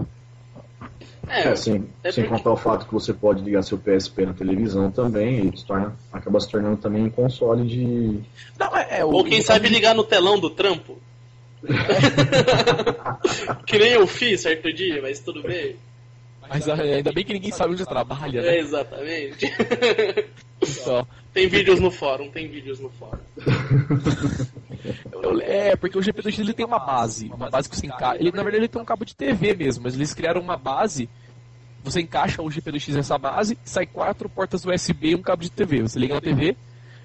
[1.28, 2.36] É, é sim, é sem porque...
[2.36, 5.96] contar o fato que você pode ligar seu PSP na televisão também e se torna,
[6.12, 8.20] acaba se tornando também um console de.
[8.58, 10.98] Não, é, é, Ou quem sabe ligar no telão do trampo.
[13.66, 15.76] que nem eu fiz certo dia, mas tudo bem.
[16.48, 18.48] Mas ah, ainda bem que ninguém sabe onde trabalha, né?
[18.48, 19.46] É, exatamente.
[20.62, 21.06] Então.
[21.32, 23.18] Tem vídeos no fórum, tem vídeos no fórum.
[25.42, 28.16] É, porque o GP2X ele tem uma base, uma base que você encaixa.
[28.18, 31.08] Ele, na verdade, ele tem um cabo de TV mesmo, mas eles criaram uma base.
[31.82, 35.82] Você encaixa o GP2X nessa base, sai quatro portas USB e um cabo de TV.
[35.82, 36.56] Você liga na TV,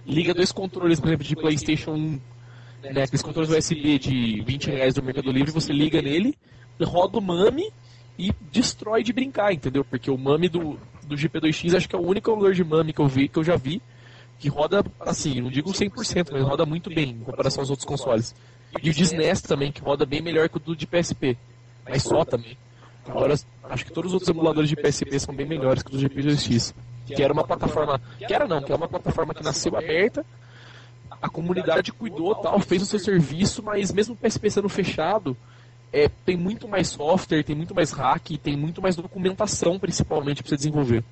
[0.05, 2.19] liga dois controles, por exemplo, de PlayStation 1
[2.83, 6.37] né, aqueles controles USB de 20 reais do Mercado Livre, você liga nele,
[6.81, 7.71] roda o MAME
[8.17, 9.83] e destrói de brincar, entendeu?
[9.83, 13.01] Porque o MAME do, do GP2X acho que é o único emulador de MAME que
[13.01, 13.81] eu vi, que eu já vi,
[14.39, 18.33] que roda, assim, não digo 100%, mas roda muito bem em comparação aos outros consoles.
[18.81, 21.37] E o de SNES também, que roda bem melhor que o do de PSP.
[21.87, 22.57] Mas só também.
[23.07, 26.07] Agora, acho que todos os outros emuladores de PSP são bem melhores que o do
[26.07, 26.73] GP2X.
[27.05, 27.99] Que era uma plataforma.
[28.17, 30.25] Que era não, que é uma plataforma que nasceu aberta.
[31.21, 35.35] A comunidade cuidou tal, fez o seu serviço, mas mesmo o PSP sendo fechado,
[35.91, 40.49] é, tem muito mais software, tem muito mais hack, tem muito mais documentação, principalmente, para
[40.49, 41.03] você desenvolver.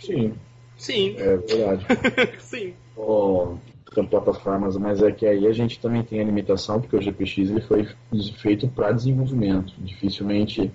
[0.00, 0.34] Sim,
[0.78, 1.84] Sim, é verdade.
[2.38, 2.72] sim.
[2.96, 3.56] Ó,
[3.92, 7.50] são plataformas, mas é que aí a gente também tem a limitação, porque o GPX
[7.50, 7.88] ele foi
[8.36, 9.74] feito para desenvolvimento.
[9.78, 10.70] Dificilmente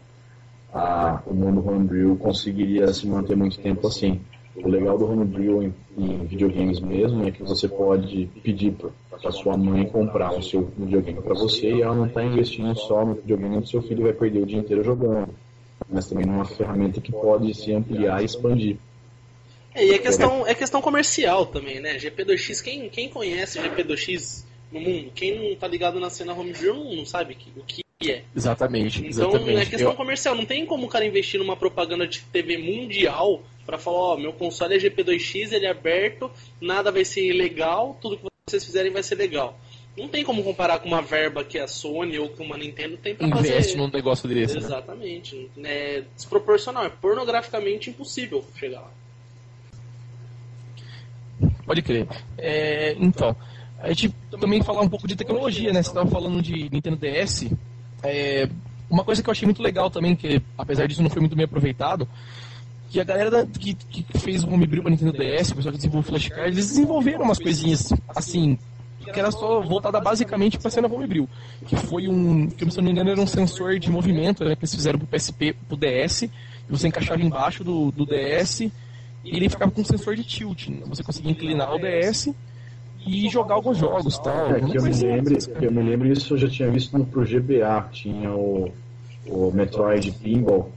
[0.74, 4.22] a, o mundo Homebrew conseguiria se manter muito tempo assim.
[4.56, 8.76] O legal do Homebrew em, em videogames mesmo é que você pode pedir
[9.10, 13.04] para sua mãe comprar o seu videogame para você e ela não está investindo só
[13.04, 15.34] no videogame do seu filho vai perder o dia inteiro jogando.
[15.90, 18.78] Mas também é uma ferramenta que pode se ampliar e expandir.
[19.74, 21.98] É, e é questão, é questão comercial também, né?
[21.98, 25.12] GP2X, quem, quem conhece GP2X no mundo?
[25.16, 28.24] Quem não tá ligado na cena homebrew não, não sabe que, o que é.
[28.36, 29.62] Exatamente, Então exatamente.
[29.62, 33.42] é questão Eu- comercial, não tem como o cara investir numa propaganda de TV mundial
[33.66, 36.30] pra falar, ó, meu console é GP2X, ele é aberto,
[36.62, 39.58] nada vai ser ilegal, tudo que vocês fizerem vai ser legal.
[39.98, 43.14] Não tem como comparar com uma verba que a Sony ou que uma Nintendo tem
[43.14, 43.78] pra investe fazer.
[43.78, 44.56] num negócio desse.
[44.56, 44.60] né?
[44.60, 45.52] Exatamente.
[45.64, 48.92] É desproporcional, é pornograficamente impossível chegar lá.
[51.66, 52.08] Pode crer.
[52.38, 53.36] É, então,
[53.80, 55.84] a gente também falar um pouco de tecnologia, né?
[55.84, 57.52] Você estava falando de Nintendo DS.
[58.02, 58.50] É,
[58.90, 61.46] uma coisa que eu achei muito legal também, que apesar disso não foi muito bem
[61.46, 62.08] aproveitado,
[62.94, 65.78] que a galera da- que, que fez o homebrew para Nintendo DS, o pessoal que
[65.78, 68.56] desenvolveu flashcard, eles desenvolveram umas coisinhas assim,
[69.12, 71.28] que era só voltada basicamente para cena homebrew,
[71.66, 74.56] que foi um, que se eu não me engano era um sensor de movimento, né,
[74.56, 76.30] que eles fizeram pro PSP, pro DS, e
[76.70, 78.72] você encaixava embaixo do, do DS e
[79.26, 80.82] ele ficava com um sensor de tilt, né?
[80.86, 82.30] você conseguia inclinar o DS
[83.08, 84.52] e jogar alguns jogos, tal.
[84.52, 87.06] É, que eu me lembro, que eu me lembro isso eu já tinha visto no
[87.08, 88.72] pro GBA, tinha o,
[89.26, 90.72] o Metroid Pinball.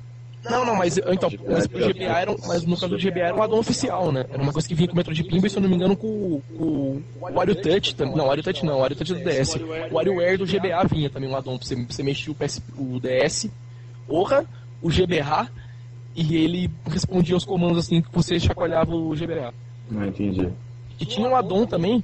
[0.50, 3.42] Não, não, mas então, mas pro GBA era, mas no caso do GBA era um
[3.42, 4.24] addon oficial, né?
[4.30, 5.96] Era uma coisa que vinha com o Metroid Pinball e se eu não me engano
[5.96, 8.16] com, com o Wario Touch também.
[8.16, 9.54] Não, o Wario Touch não, o Wario Touch é do DS.
[9.90, 13.00] O WarioWare do GBA vinha também um addon pra você, você mexia o, PS, o
[13.00, 13.48] DS,
[14.06, 14.44] porra,
[14.82, 15.48] o GBA,
[16.14, 19.52] e ele respondia aos comandos assim que você chacoalhava o GBA.
[19.90, 20.48] Não entendi.
[20.98, 22.02] E tinha um addon também,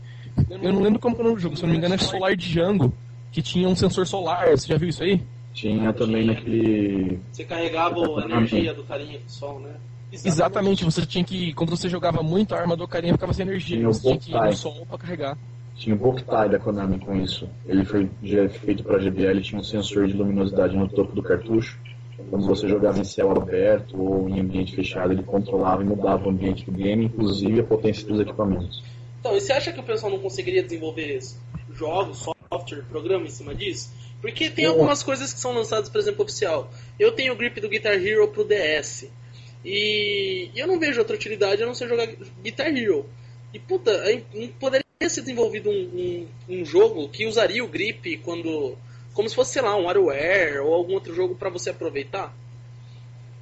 [0.50, 1.94] eu não lembro como que é o nome do jogo, se eu não me engano
[1.94, 2.92] é Solar Django,
[3.30, 5.22] que tinha um sensor solar, você já viu isso aí?
[5.52, 7.20] Tinha também naquele.
[7.30, 9.74] Você carregava a energia do carinha do sol, né?
[10.12, 13.78] Exatamente, você tinha que, quando você jogava muito, a arma do carinha ficava sem energia,
[13.78, 15.38] Tinha o você tinha que ir no sol pra carregar.
[15.74, 17.48] Tinha o Boktai da Konami com isso.
[17.66, 18.08] Ele foi
[18.60, 21.78] feito para GBA, ele tinha um sensor de luminosidade no topo do cartucho.
[22.28, 26.30] Quando você jogava em céu aberto ou em ambiente fechado, ele controlava e mudava o
[26.30, 28.82] ambiente do game, inclusive a potência dos equipamentos.
[29.18, 31.18] Então, e você acha que o pessoal não conseguiria desenvolver
[31.72, 33.90] jogos, software, programa em cima disso?
[34.20, 36.70] Porque tem algumas coisas que são lançadas, por exemplo, oficial.
[36.98, 39.08] Eu tenho o grip do Guitar Hero pro DS.
[39.64, 42.06] E eu não vejo outra utilidade a não ser jogar
[42.42, 43.08] Guitar Hero.
[43.52, 48.18] E puta, aí não poderia ser desenvolvido um, um, um jogo que usaria o grip
[48.18, 48.76] quando.
[49.12, 52.34] Como se fosse, sei lá, um WarioWare ou algum outro jogo pra você aproveitar?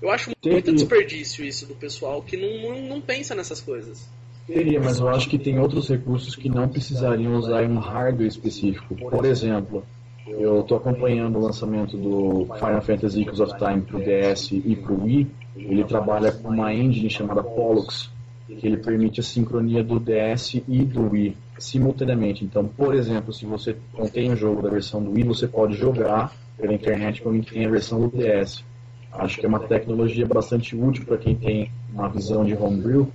[0.01, 4.09] Eu acho muito desperdício isso do pessoal que não, não, não pensa nessas coisas.
[4.53, 8.97] Teria, mas eu acho que tem outros recursos que não precisariam usar um hardware específico.
[8.97, 9.85] Por exemplo,
[10.27, 14.77] eu estou acompanhando o lançamento do Final Fantasy Echoes of Time para o DS e
[14.77, 15.27] para o Wii.
[15.57, 18.11] Ele trabalha com uma engine chamada Pollux,
[18.47, 22.45] que ele permite a sincronia do DS e do Wii simultaneamente.
[22.45, 25.77] Então, por exemplo, se você não tem o jogo da versão do Wii, você pode
[25.77, 28.65] jogar pela internet com alguém que tem a versão do DS.
[29.13, 33.11] Acho que é uma tecnologia bastante útil para quem tem uma visão de homebrew,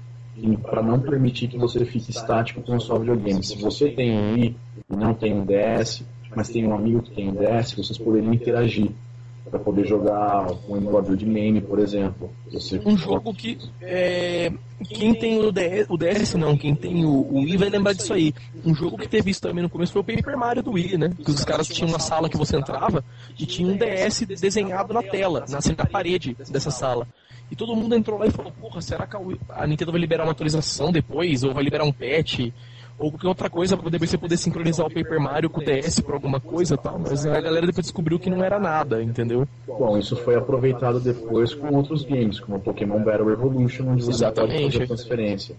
[0.62, 3.43] para não permitir que você fique estático com o seu videogame.
[3.43, 4.56] Se você tem um Wii
[4.89, 6.04] e não tem um DS,
[6.36, 8.91] mas tem um amigo que tem um DS, vocês poderiam interagir
[9.50, 12.32] para poder jogar um emulador de meme, por exemplo.
[12.52, 14.52] Você Um jogo que é,
[14.89, 18.13] quem tem o DS, o DS não, quem tem o, o Wii vai lembrar disso
[18.13, 18.34] aí.
[18.65, 21.12] Um jogo que teve isso também no começo foi o Paper Mario do Wii, né?
[21.24, 23.04] Que os caras tinham uma sala que você entrava
[23.39, 27.08] e tinha um DS desenhado na tela, na, assim, na parede dessa sala.
[27.51, 29.15] E todo mundo entrou lá e falou, porra, será que
[29.49, 31.43] a, Nintendo vai liberar uma atualização depois?
[31.43, 32.51] Ou vai liberar um patch?
[32.97, 35.99] Ou qualquer outra coisa pra depois você poder sincronizar o Paper Mario com o DS
[35.99, 36.97] pra alguma coisa e tal.
[36.97, 39.45] Mas a galera depois descobriu que não era nada, entendeu?
[39.67, 44.12] Bom, isso foi aproveitado depois com outros games, como o Pokémon Battle Revolution, onde você
[44.12, 44.62] Exatamente.
[44.62, 45.55] pode fazer transferência.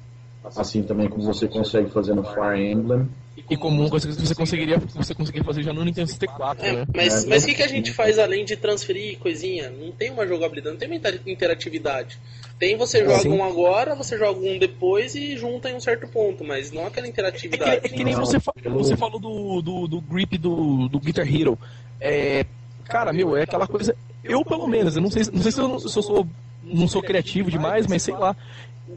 [0.56, 3.06] assim também como você consegue fazer no Fire Emblem.
[3.48, 6.72] E como uma coisa que você conseguiria, você conseguiria fazer já no Nintendo 64, É,
[6.72, 6.86] né?
[6.94, 9.70] mas É, mas o que, que a gente faz além de transferir coisinha?
[9.70, 12.18] Não tem uma jogabilidade, não tem uma inter- interatividade.
[12.58, 13.32] Tem você joga Sim.
[13.32, 17.06] um agora, você joga um depois e junta em um certo ponto, mas não aquela
[17.06, 17.86] É que, interatividade.
[17.86, 21.26] é que nem Não, você, fa- você falou do, do, do grip do, do Guitar
[21.28, 21.58] Hero.
[22.00, 22.46] É,
[22.84, 23.94] cara, meu, é aquela coisa.
[24.24, 26.26] Eu, pelo menos, eu não sei, não sei se, eu, se eu sou,
[26.72, 28.36] não sou criativo demais, mas sei lá.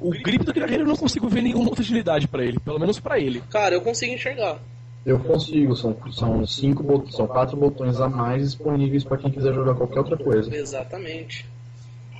[0.02, 2.80] O grip do Guitar Hero eu não consigo ver nenhuma outra utilidade pra ele, pelo
[2.80, 3.42] menos pra ele.
[3.50, 4.60] Cara, eu consigo enxergar.
[5.06, 9.54] Eu consigo, são, são cinco bot- são quatro botões a mais disponíveis para quem quiser
[9.54, 10.54] jogar qualquer outra coisa.
[10.56, 11.46] Exatamente.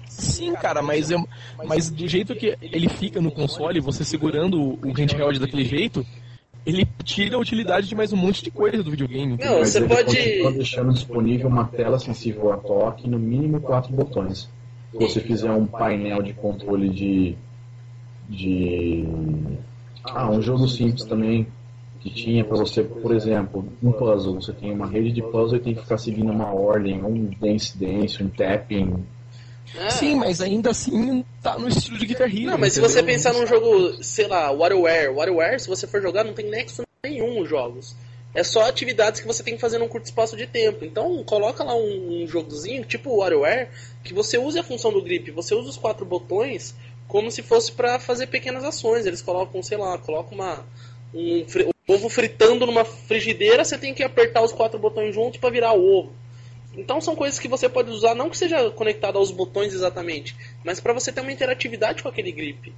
[0.08, 1.26] Sim, cara, mas, eu,
[1.66, 6.06] mas do jeito que ele fica no console, você segurando o handheld daquele jeito,
[6.66, 9.38] ele tira a utilidade de mais um monte de coisa do videogame.
[9.38, 14.50] Não, você pode- deixando disponível uma tela sensível a toque, no mínimo quatro botões.
[14.91, 17.36] Se você fizer um painel de controle de.
[18.28, 19.06] de.
[20.04, 21.47] Ah, um jogo simples também
[21.99, 24.36] que tinha para você, por exemplo, um puzzle.
[24.36, 27.78] Você tem uma rede de puzzle e tem que ficar seguindo uma ordem, um dance
[27.78, 29.06] dance, um tapping.
[29.75, 29.89] É.
[29.91, 32.52] Sim, mas ainda assim tá no estilo de Guitar Hero.
[32.52, 32.95] Não, mas se entendeu?
[32.95, 36.84] você pensar num jogo, sei lá, WarioWare, WarioWare, se você for jogar, não tem nexo
[37.04, 37.95] nenhum os jogos.
[38.34, 40.86] É só atividades que você tem que fazer num curto espaço de tempo.
[40.86, 43.70] Então, coloca lá um, um jogozinho, tipo o WarioWare,
[44.04, 46.76] que você use a função do grip, você usa os quatro botões
[47.08, 49.06] como se fosse pra fazer pequenas ações.
[49.06, 50.63] Eles colocam, sei lá, colocam uma
[51.13, 55.50] um fri- ovo fritando numa frigideira, você tem que apertar os quatro botões juntos pra
[55.50, 56.13] virar o ovo.
[56.76, 60.80] Então são coisas que você pode usar, não que seja conectado aos botões exatamente, mas
[60.80, 62.74] para você ter uma interatividade com aquele grip.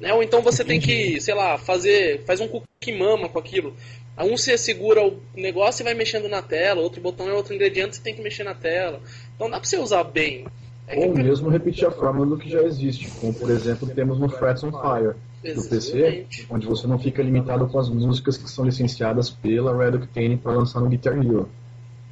[0.00, 0.12] Né?
[0.14, 3.74] Ou então você tem que, sei lá, fazer, faz um cookie mama com aquilo.
[4.20, 7.96] Um você segura o negócio e vai mexendo na tela, outro botão é outro ingrediente,
[7.96, 9.00] você tem que mexer na tela.
[9.36, 10.44] Então dá pra você usar bem.
[10.88, 14.18] É que- Ou mesmo repetir a fórmula do que já existe, como por exemplo temos
[14.18, 15.14] no Frets on Fire
[15.54, 19.96] do PC, onde você não fica limitado com as músicas que são licenciadas pela Red
[19.98, 21.48] Octane para lançar no Guitar Hero.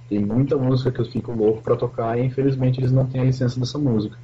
[0.08, 3.24] Tem muita música que eu fico louco para tocar e infelizmente eles não têm a
[3.24, 4.16] licença dessa música.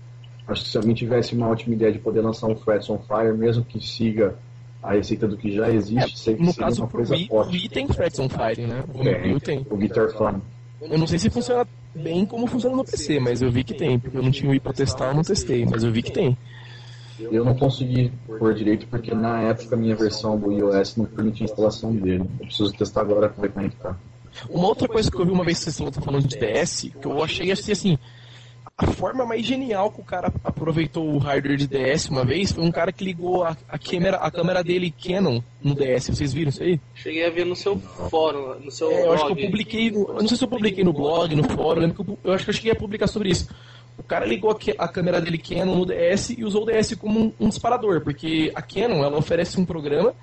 [0.52, 3.32] Acho que se alguém tivesse uma ótima ideia de poder lançar um Frets on Fire,
[3.36, 4.36] mesmo que siga
[4.82, 7.28] a receita do que já existe, sei que É, No seria caso, uma coisa Wii,
[7.30, 7.52] o ótima.
[7.52, 8.84] Wii tem Frets on Fire, né?
[8.92, 9.66] O Wii tem.
[9.70, 10.40] o Guitar Fun.
[10.80, 13.98] Eu não sei se funciona bem como funciona no PC, mas eu vi que tem.
[13.98, 16.10] Porque eu não tinha o Wii pra testar, eu não testei, mas eu vi que
[16.10, 16.36] tem.
[17.20, 21.44] Eu não consegui pôr direito porque na época a minha versão do iOS não permitia
[21.46, 22.24] a instalação dele.
[22.40, 23.96] Eu preciso testar agora pra ver como é que tá.
[24.50, 27.06] Uma outra coisa que eu vi uma vez que vocês estavam falando de DS, que
[27.06, 27.98] eu achei assim, assim,
[28.76, 32.64] a forma mais genial que o cara aproveitou o hardware de DS uma vez foi
[32.64, 36.08] um cara que ligou a, a câmera, a câmera dele Canon no DS.
[36.08, 36.80] Vocês viram isso aí?
[36.94, 39.46] Cheguei a ver no seu fórum, no seu É, eu acho que eu blog.
[39.46, 42.10] publiquei, no, eu não sei se eu publiquei no blog, no fórum, eu, lembro que
[42.10, 43.48] eu, eu acho que eu cheguei a publicar sobre isso.
[43.98, 47.20] O cara ligou a, a câmera dele Canon no DS e usou o DS como
[47.20, 50.14] um, um disparador, porque a Canon ela oferece um programa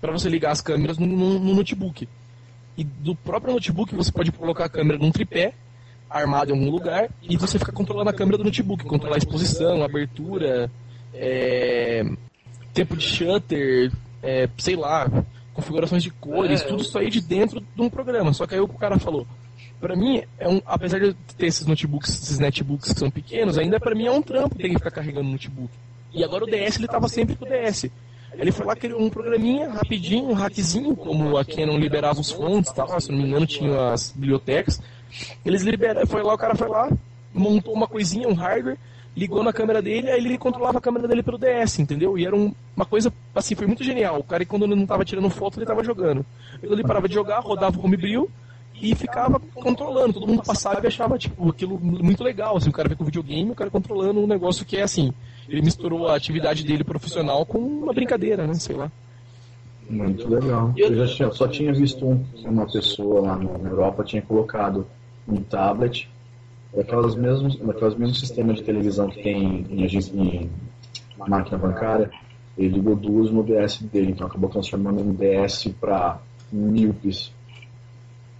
[0.00, 2.08] para você ligar as câmeras no, no- no notebook.
[2.78, 5.52] E do próprio notebook você pode colocar a câmera num tripé,
[6.08, 9.82] armado em algum lugar, e você fica controlando a câmera do notebook, controlar a exposição,
[9.82, 10.70] a abertura,
[11.14, 12.04] é,
[12.72, 13.92] tempo de shutter,
[14.22, 15.10] é, sei lá,
[15.54, 18.32] configurações de cores, É, tudo isso aí de dentro de um programa.
[18.32, 19.26] Só que aí o cara falou,
[19.80, 23.80] pra mim, é um, apesar de ter esses notebooks, esses netbooks que são pequenos, ainda
[23.80, 25.72] pra mim é um trampo ter que ficar carregando o notebook.
[26.12, 27.90] E agora o DS, ele tava sempre com o DS.
[28.38, 32.70] Ele foi lá, criou um programinha rapidinho, um hackzinho, como a Canon liberava os fontes
[32.72, 34.80] tal, se não me engano tinha as bibliotecas.
[35.44, 36.90] Eles liberaram, foi lá, o cara foi lá,
[37.32, 38.76] montou uma coisinha, um hardware,
[39.16, 42.18] ligou na câmera dele, aí ele controlava a câmera dele pelo DS, entendeu?
[42.18, 44.18] E era um- uma coisa, assim, foi muito genial.
[44.20, 46.24] O cara, quando ele não tava tirando foto, ele tava jogando.
[46.62, 48.28] Ele parava de jogar, rodava o homebrew
[48.80, 50.12] e ficava controlando.
[50.14, 53.50] Todo mundo passava e achava, tipo, aquilo muito legal, assim, o cara vê com videogame,
[53.50, 55.12] o cara controlando um negócio que é assim,
[55.48, 58.90] ele misturou a atividade dele profissional com uma brincadeira, né, sei lá.
[59.88, 60.72] Muito legal.
[60.76, 64.86] Eu- já tinha, só tinha visto um, uma pessoa lá na Europa tinha colocado
[65.28, 66.08] um tablet,
[66.74, 70.50] daquelas mesmos, daquelas mesmos sistemas de televisão que tem em, agência- em
[71.16, 72.10] máquina bancária.
[72.56, 77.32] Ele ligou duas no DS dele, então acabou transformando um DS para míopes.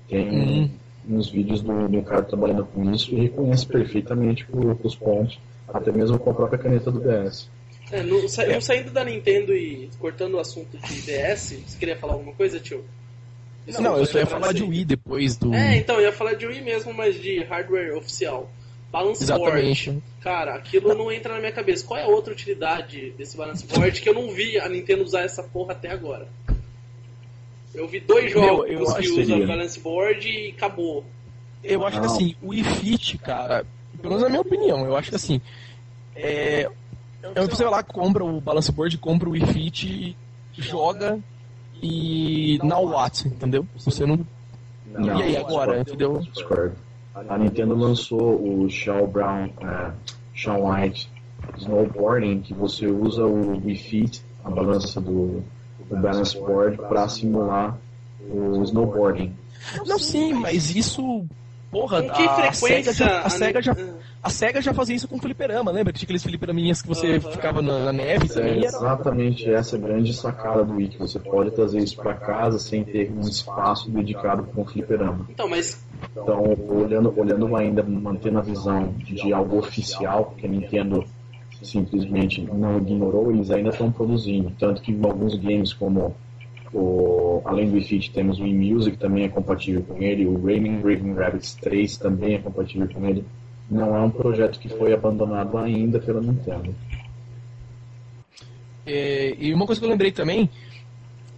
[0.09, 0.71] Tem Hum.
[1.17, 4.47] uns vídeos do, do cara trabalhando com isso e reconhece perfeitamente
[4.83, 7.49] os pontos, até mesmo com a própria caneta do DS.
[7.93, 11.97] É, no, sa- no saindo da Nintendo e cortando o assunto de DS, você queria
[11.97, 12.85] falar alguma coisa, tio?
[13.81, 14.63] Não, eu só ia falar de.
[14.63, 15.53] Wii depois do...
[15.55, 18.51] É, então, eu ia falar de Wii mesmo, mas de hardware oficial.
[18.91, 19.45] Balance Board.
[19.45, 20.03] Exatamente.
[20.21, 21.85] Cara, aquilo não entra na minha cabeça.
[21.85, 25.23] Qual é a outra utilidade desse Balance Board que eu não vi a Nintendo usar
[25.23, 26.29] essa porra até agora?
[27.75, 29.47] Eu vi dois Meu, jogos eu que usam.
[29.47, 31.05] Balance Board e acabou.
[31.63, 32.15] Eu acho que Não.
[32.15, 33.67] assim, o iFit, cara,
[34.01, 35.41] pelo menos na minha opinião, eu acho que assim,
[36.15, 36.71] é,
[37.35, 40.17] é você vai lá, compra o balance board, compra o iFit e,
[40.63, 41.19] joga
[41.83, 43.67] e now what, entendeu?
[43.79, 44.19] Você não.
[44.87, 46.19] Não, e aí agora, entendeu?
[46.33, 46.75] discordo.
[47.29, 49.93] A Nintendo lançou o Shaw Brown, é,
[50.35, 51.11] Shaw White
[51.59, 55.43] Snowboarding, que você usa o Wii Fit, a balança do,
[55.89, 57.79] do Balance Board, para simular
[58.31, 59.33] o snowboarding.
[59.87, 61.25] Não, sim, mas isso.
[61.71, 63.77] Porra, a, frequência SEGA já, a, a- SEGA já.
[64.27, 65.93] A SEGA já fazia isso com fliperama, lembra?
[65.93, 67.21] Que tinha aqueles fliperaminhas que você Aham.
[67.31, 68.41] ficava na, na neve É.
[68.41, 68.67] Era...
[68.67, 73.13] exatamente essa grande sacada do Wii, que você pode trazer isso para casa sem ter
[73.13, 75.27] um espaço dedicado para um fliperama.
[75.31, 81.05] Então, mas Então, olhando, olhando ainda, mantendo a visão de algo oficial, que a Nintendo
[81.63, 84.53] simplesmente não ignorou, eles ainda estão produzindo.
[84.59, 86.15] Tanto que alguns games, como
[86.73, 90.45] o, além do Wii Fit, temos o Wii Music, também é compatível com ele, o
[90.45, 93.25] Rayman Raven Rabbits 3 também é compatível com ele.
[93.71, 96.75] Não é um projeto que foi abandonado ainda pela Nintendo.
[98.87, 100.49] É, e uma coisa que eu lembrei também,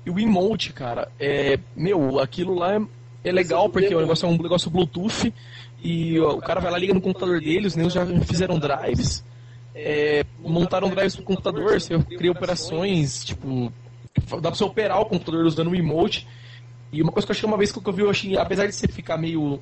[0.06, 2.80] o emote, cara, é, meu, aquilo lá é,
[3.24, 5.32] é legal porque o negócio é um negócio Bluetooth
[5.82, 9.24] e o cara vai lá liga no computador dele, os negros já fizeram drives,
[9.74, 13.72] é, montaram drives pro computador, você cria operações, tipo,
[14.30, 16.26] dá pra você operar o computador usando o emote.
[16.90, 18.74] E uma coisa que eu achei uma vez que eu vi, eu achei, apesar de
[18.74, 19.60] você ficar meio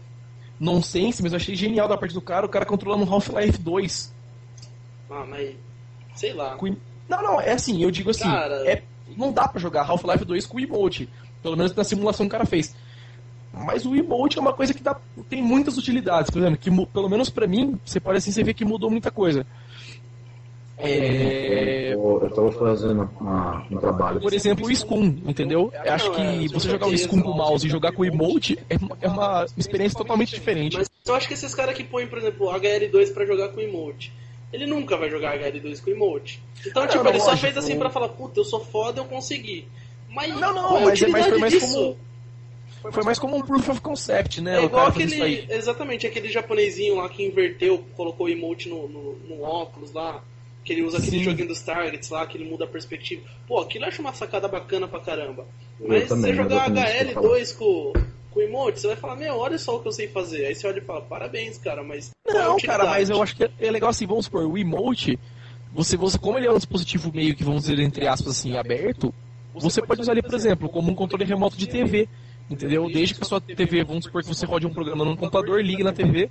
[0.58, 4.14] nonsense, mas eu achei genial da parte do cara, o cara controlando um Half-Life 2.
[5.10, 5.54] Ah, mas.
[6.14, 6.56] Sei lá.
[6.56, 6.76] Com-
[7.08, 8.68] Não, não, é assim, eu digo assim, Cara.
[8.70, 8.82] é,
[9.16, 11.08] não dá pra jogar Half-Life 2 com o emote,
[11.42, 12.74] pelo menos na simulação que o cara fez.
[13.52, 14.96] Mas o emote é uma coisa que dá,
[15.30, 18.52] tem muitas utilidades, por exemplo, que pelo menos pra mim, você pode assim, você vê
[18.52, 19.46] que mudou muita coisa.
[20.78, 24.20] É, Eu, tava fazendo uma- um trabalho.
[24.20, 25.72] por exemplo, o Scum, entendeu?
[25.84, 26.96] Eu acho que você jogar o.
[26.98, 30.34] Scum com o mouse e jogar com o emote é uma, é uma experiência totalmente
[30.34, 30.76] diferente.
[30.76, 34.12] Mas eu acho que esses caras que põem, por exemplo, HL2 pra jogar com emote,
[34.52, 36.42] ele nunca vai jogar HL2 com emote.
[36.66, 39.04] Então, Ah, tipo, não, ele só fez assim pra falar, puta, eu sou foda, eu
[39.06, 39.66] consegui.
[40.10, 41.74] Mas Não, não, qual a mas é- mas foi mais disso?
[41.74, 42.06] como-
[42.92, 44.56] Foi mais como um proof of concept, né?
[44.56, 45.46] É o igual cara fazer isso aquele.
[45.50, 45.56] aí.
[45.58, 50.22] Exatamente, aquele japonesinho lá que inverteu, colocou o emote no, no, no óculos lá.
[50.66, 51.22] Que ele usa aquele Sim.
[51.22, 53.22] joguinho dos targets lá, que ele muda a perspectiva.
[53.46, 55.46] Pô, aquilo eu acho uma sacada bacana pra caramba.
[55.80, 57.28] Eu Mas também, você jogar exatamente isso que eu falo.
[57.28, 57.92] HL2 com,
[58.32, 60.46] com emote, você vai falar, meu, olha só o que eu sei fazer.
[60.46, 62.10] Aí você olha e fala, parabéns, cara, mas.
[62.26, 65.16] é Não, cara, mas eu acho que é legal assim, vamos supor, o emote,
[65.72, 69.14] você, você, como ele é um dispositivo meio que, vamos dizer, entre aspas, assim, aberto,
[69.54, 72.08] você pode usar ele, por exemplo, como um controle remoto de TV,
[72.50, 72.90] entendeu?
[72.90, 75.84] Desde que a sua TV, vamos supor que você rode um programa no computador, ligue
[75.84, 76.28] na TV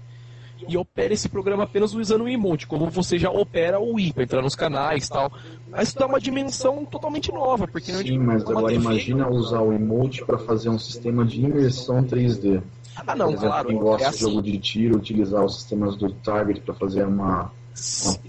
[0.67, 4.23] e opere esse programa apenas usando o emote, como você já opera o Wii, pra
[4.23, 5.31] entrar nos canais e tal.
[5.69, 8.81] Mas isso dá uma dimensão totalmente nova, porque não é Sim, mas agora TV.
[8.81, 12.61] imagina usar o emote para fazer um sistema de imersão 3D.
[12.95, 14.51] Ah, não, exemplo, claro, quem gosta é de jogo assim.
[14.51, 17.51] de tiro, utilizar os sistemas do Target para fazer uma.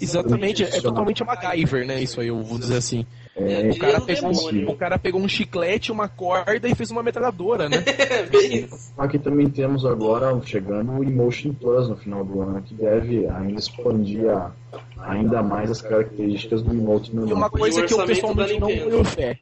[0.01, 2.01] Exatamente, é totalmente MacGyver, né?
[2.03, 3.07] Isso aí, eu vou dizer assim.
[3.36, 4.70] É, O cara, do pegou, demônio.
[4.70, 7.76] o cara pegou um chiclete, uma corda e fez uma metralhadora, né?
[8.11, 8.92] É bem isso.
[8.97, 13.59] Aqui também temos agora, chegando, o Emotion Plus no final do ano, que deve ainda
[13.61, 14.53] expandir a-
[14.99, 19.38] ainda mais as características do emote E uma coisa que eu pessoalmente não tenho fé.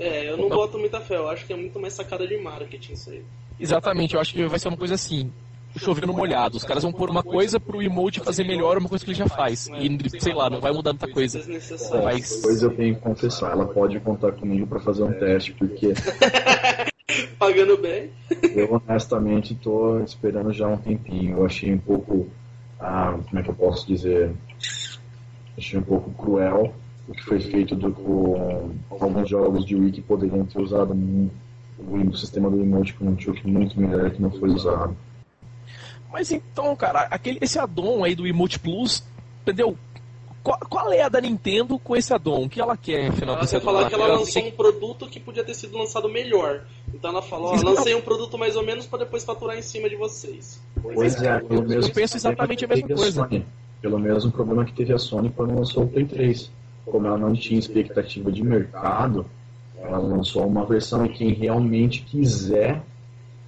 [0.00, 2.94] É, eu não boto muita fé, eu acho que é muito mais sacada de marketing
[2.94, 3.22] isso aí.
[3.60, 5.30] Exatamente, eu acho que vai ser uma coisa assim.
[5.78, 6.56] Chover no molhado.
[6.56, 9.26] Os caras vão pôr uma coisa pro emote fazer melhor uma coisa que ele já
[9.28, 9.68] faz.
[9.68, 11.38] E, sei lá, não vai mudar muita coisa.
[11.38, 12.04] Desnecessário.
[12.04, 15.92] Mas- Depois eu tenho que confessar, ela pode contar comigo para fazer um teste, porque
[17.38, 18.10] Pagando bem.
[18.54, 21.38] eu honestamente estou esperando já um tempinho.
[21.38, 22.28] Eu achei um pouco,
[22.80, 24.32] ah, como é que eu posso dizer,
[25.58, 26.72] achei um pouco cruel
[27.08, 31.28] o que foi feito do, com alguns jogos de Wii que poderiam ter usado um-
[31.78, 34.96] o, o sistema do emote com um truque muito melhor que não foi usado.
[36.12, 39.02] Mas então, cara, aquele, esse addon aí do Emote Plus,
[39.42, 39.76] entendeu?
[40.42, 42.44] Qual, qual é a da Nintendo com esse addon?
[42.44, 45.44] O que ela quer, afinal, Ela quer falar que ela lançou um produto que podia
[45.44, 46.64] ter sido lançado melhor.
[46.92, 49.88] Então ela falou, ó, lancei um produto mais ou menos pra depois faturar em cima
[49.88, 50.60] de vocês.
[50.82, 53.22] Pois é, pelo mesmo eu penso exatamente a mesma que coisa.
[53.22, 53.46] Sony.
[53.80, 56.50] Pelo mesmo problema que teve a Sony quando lançou o Play 3.
[56.84, 59.24] Como ela não tinha expectativa de mercado,
[59.76, 62.82] ela lançou uma versão e quem realmente quiser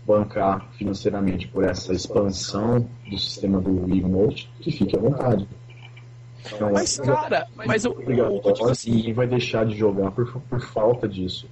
[0.07, 5.47] bancar financeiramente por essa expansão do sistema do Wii Emote, que fique à vontade.
[6.47, 10.11] Então, Mas, cara, mas eu, eu, eu digo obrigatório, assim, ninguém vai deixar de jogar
[10.11, 11.49] por, por falta disso.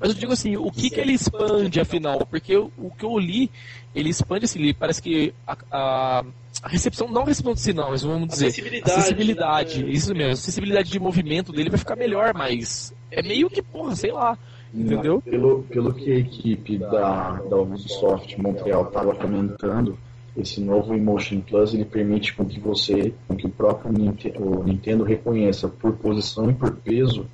[0.00, 2.26] Mas eu digo assim, o que, que ele expande afinal?
[2.26, 3.50] Porque o, o que eu li,
[3.94, 6.24] ele expande assim, ele parece que a, a,
[6.62, 9.90] a recepção, não a recepção de sinal, mas vamos dizer, Acessibilidade, acessibilidade, né?
[9.90, 13.94] isso mesmo, a acessibilidade de movimento dele vai ficar melhor, mas é meio que, porra,
[13.94, 14.36] sei lá,
[14.74, 15.20] entendeu?
[15.22, 19.98] Pelo, pelo que a equipe da, da Ubisoft Montreal estava comentando,
[20.36, 24.62] esse novo Emotion Plus ele permite com que você, com que o próprio Ninte- o
[24.64, 27.26] Nintendo reconheça por posição e por peso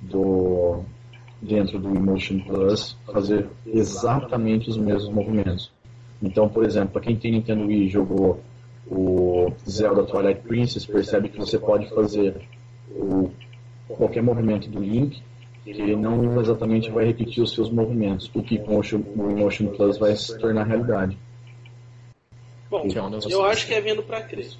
[0.00, 0.80] do
[1.40, 5.70] dentro do Emotion Plus fazer exatamente os mesmos movimentos.
[6.22, 8.40] Então, por exemplo, para quem tem Nintendo Wii e jogou
[8.90, 12.40] o Zelda Twilight Princess, percebe que você pode fazer
[12.90, 13.30] o,
[13.88, 15.22] qualquer movimento do Link,
[15.66, 20.14] ele não exatamente vai repetir os seus movimentos, o que com o Emotion Plus vai
[20.14, 21.16] se tornar realidade.
[22.68, 22.86] Bom,
[23.30, 24.50] eu acho que é vindo para crer.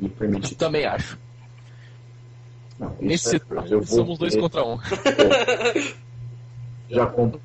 [0.00, 0.52] E permite.
[0.52, 1.18] Eu também acho.
[2.78, 3.40] Não, Nesse é,
[3.70, 4.78] eu somos dois contra um.
[6.88, 7.40] Já compro.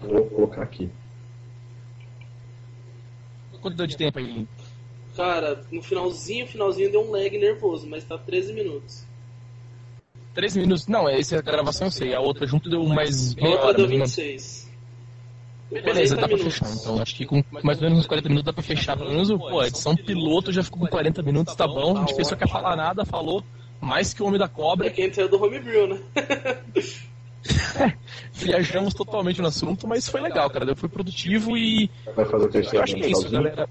[0.00, 0.90] Vou colocar aqui.
[3.60, 4.46] Quanto deu de tempo aí,
[5.16, 9.04] Cara, no finalzinho, finalzinho deu um lag nervoso, mas tá 13 minutos.
[10.34, 10.86] 13 minutos?
[10.86, 12.14] Não, essa é a gravação eu sei.
[12.14, 13.36] A outra junto deu mais.
[13.38, 14.70] A outra deu 26.
[15.70, 16.70] Beleza, dá pra fechar.
[16.70, 18.96] Então acho que com mais ou menos uns 40 minutos dá pra fechar.
[18.96, 21.96] Pelo menos pô, a edição piloto já ficou com 40 minutos, tá bom.
[21.96, 23.42] A gente pensou que ia falar nada, falou
[23.80, 24.86] mais que o Homem da Cobra.
[24.86, 26.00] É quem saiu do Homebrew, né?
[28.32, 30.76] Viajamos totalmente no assunto, mas foi legal, cara.
[30.76, 31.90] Foi produtivo e.
[32.14, 33.68] Vai fazer o terceiro Eu acho que é isso, galera.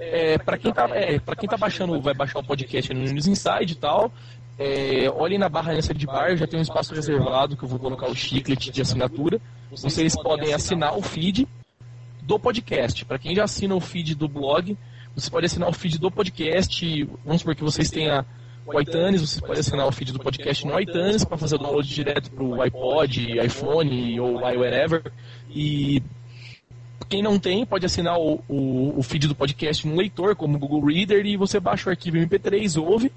[0.00, 3.26] É, para quem tá, é, para quem tá baixando, vai baixar o podcast no News
[3.26, 4.10] Inside e tal,
[4.58, 7.78] é, olhem na barra nessa de bar, já tem um espaço reservado que eu vou
[7.78, 9.40] colocar o chiclete de assinatura.
[9.70, 11.46] Vocês podem assinar o feed
[12.22, 13.04] do podcast.
[13.04, 14.76] Para quem já assina o feed do blog,
[15.14, 17.08] você pode assinar o feed do podcast.
[17.24, 18.24] Vamos supor que vocês tenham
[18.66, 21.88] o iTunes, você pode assinar o feed do podcast no iTunes para fazer o download
[21.88, 25.10] direto para o iPod, iPhone ou whatever.
[25.48, 26.02] E
[27.10, 30.58] quem não tem, pode assinar o, o, o, feed do podcast no leitor, como o
[30.60, 33.10] Google Reader, e você baixa o arquivo MP3, ouve,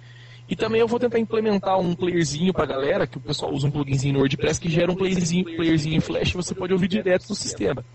[0.49, 3.71] e também eu vou tentar implementar um playerzinho pra galera, que o pessoal usa um
[3.71, 7.35] pluginzinho no WordPress que gera um playerzinho, playerzinho em Flash você pode ouvir direto do
[7.35, 7.85] sistema.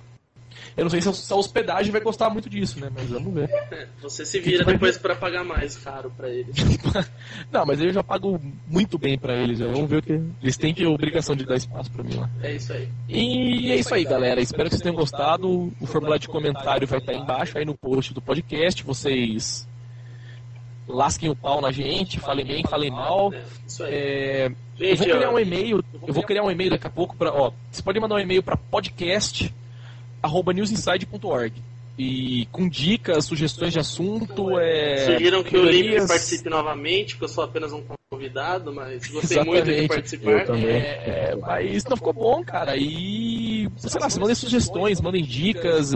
[0.79, 2.89] Eu não sei se a hospedagem vai gostar muito disso, né?
[2.95, 3.51] Mas vamos ver.
[3.51, 6.55] É, você se vira depois para pagar mais caro para eles.
[7.51, 9.59] não, mas eu já pago muito bem para eles.
[9.59, 10.23] Vamos ver o que.
[10.41, 12.31] Eles têm que a obrigação de dar espaço para mim lá.
[12.41, 12.89] É isso aí.
[13.09, 14.41] E é isso aí, galera.
[14.41, 15.73] Espero que vocês tenham gostado.
[15.81, 18.85] O formulário de comentário vai estar aí embaixo, aí no post do podcast.
[18.85, 19.67] Vocês
[20.87, 23.33] lasquem o pau na gente, falem bem, falem mal.
[23.81, 24.49] É,
[24.79, 27.53] eu vou criar um e-mail, eu vou criar um e-mail daqui a pouco para, ó,
[27.71, 28.57] você pode mandar um e-mail para
[30.23, 31.53] podcast@newsinside.org
[31.99, 37.29] e com dicas, sugestões de assunto, é, Sugiram que o Lipe participe novamente, porque eu
[37.29, 39.65] sou apenas um convidado, mas gostei Exatamente.
[39.67, 40.57] muito de participar.
[40.57, 42.77] É, mas não ficou bom, cara.
[42.77, 45.93] E sei lá, mandem sugestões, mandem dicas,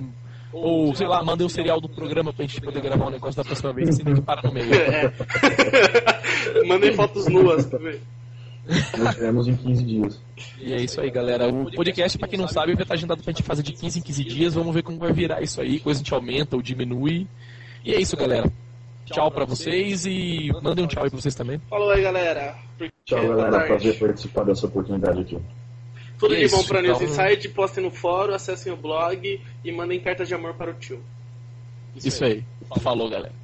[0.53, 3.37] ou, sei lá, mandem o um serial do programa pra gente poder gravar um negócio
[3.37, 4.71] da próxima vez sem ter que parar no meio.
[6.55, 6.65] É.
[6.67, 8.01] mandem fotos nuas também.
[8.67, 10.21] Nós tivemos em 15 dias.
[10.61, 11.49] E é isso aí, galera.
[11.49, 14.03] O podcast, pra quem não sabe, vai estar agendado pra gente fazer de 15 em
[14.03, 14.55] 15 dias.
[14.55, 15.81] Vamos ver como vai virar isso aí.
[15.81, 17.27] Coisa a gente aumenta ou diminui.
[17.85, 18.51] E é isso, galera.
[19.07, 21.61] Tchau pra vocês e mandem um tchau aí pra vocês também.
[21.69, 22.57] Falou aí, galera.
[23.05, 23.67] Tchau, galera.
[23.67, 25.39] Prazer participar dessa oportunidade aqui.
[26.19, 27.27] Tudo de bom pra News então...
[27.27, 31.03] Insight, postem no fórum, acessem o blog e mandem cartas de amor para o tio.
[31.97, 32.45] Isso, Isso aí.
[32.71, 32.81] aí.
[32.81, 33.42] Falou, galera.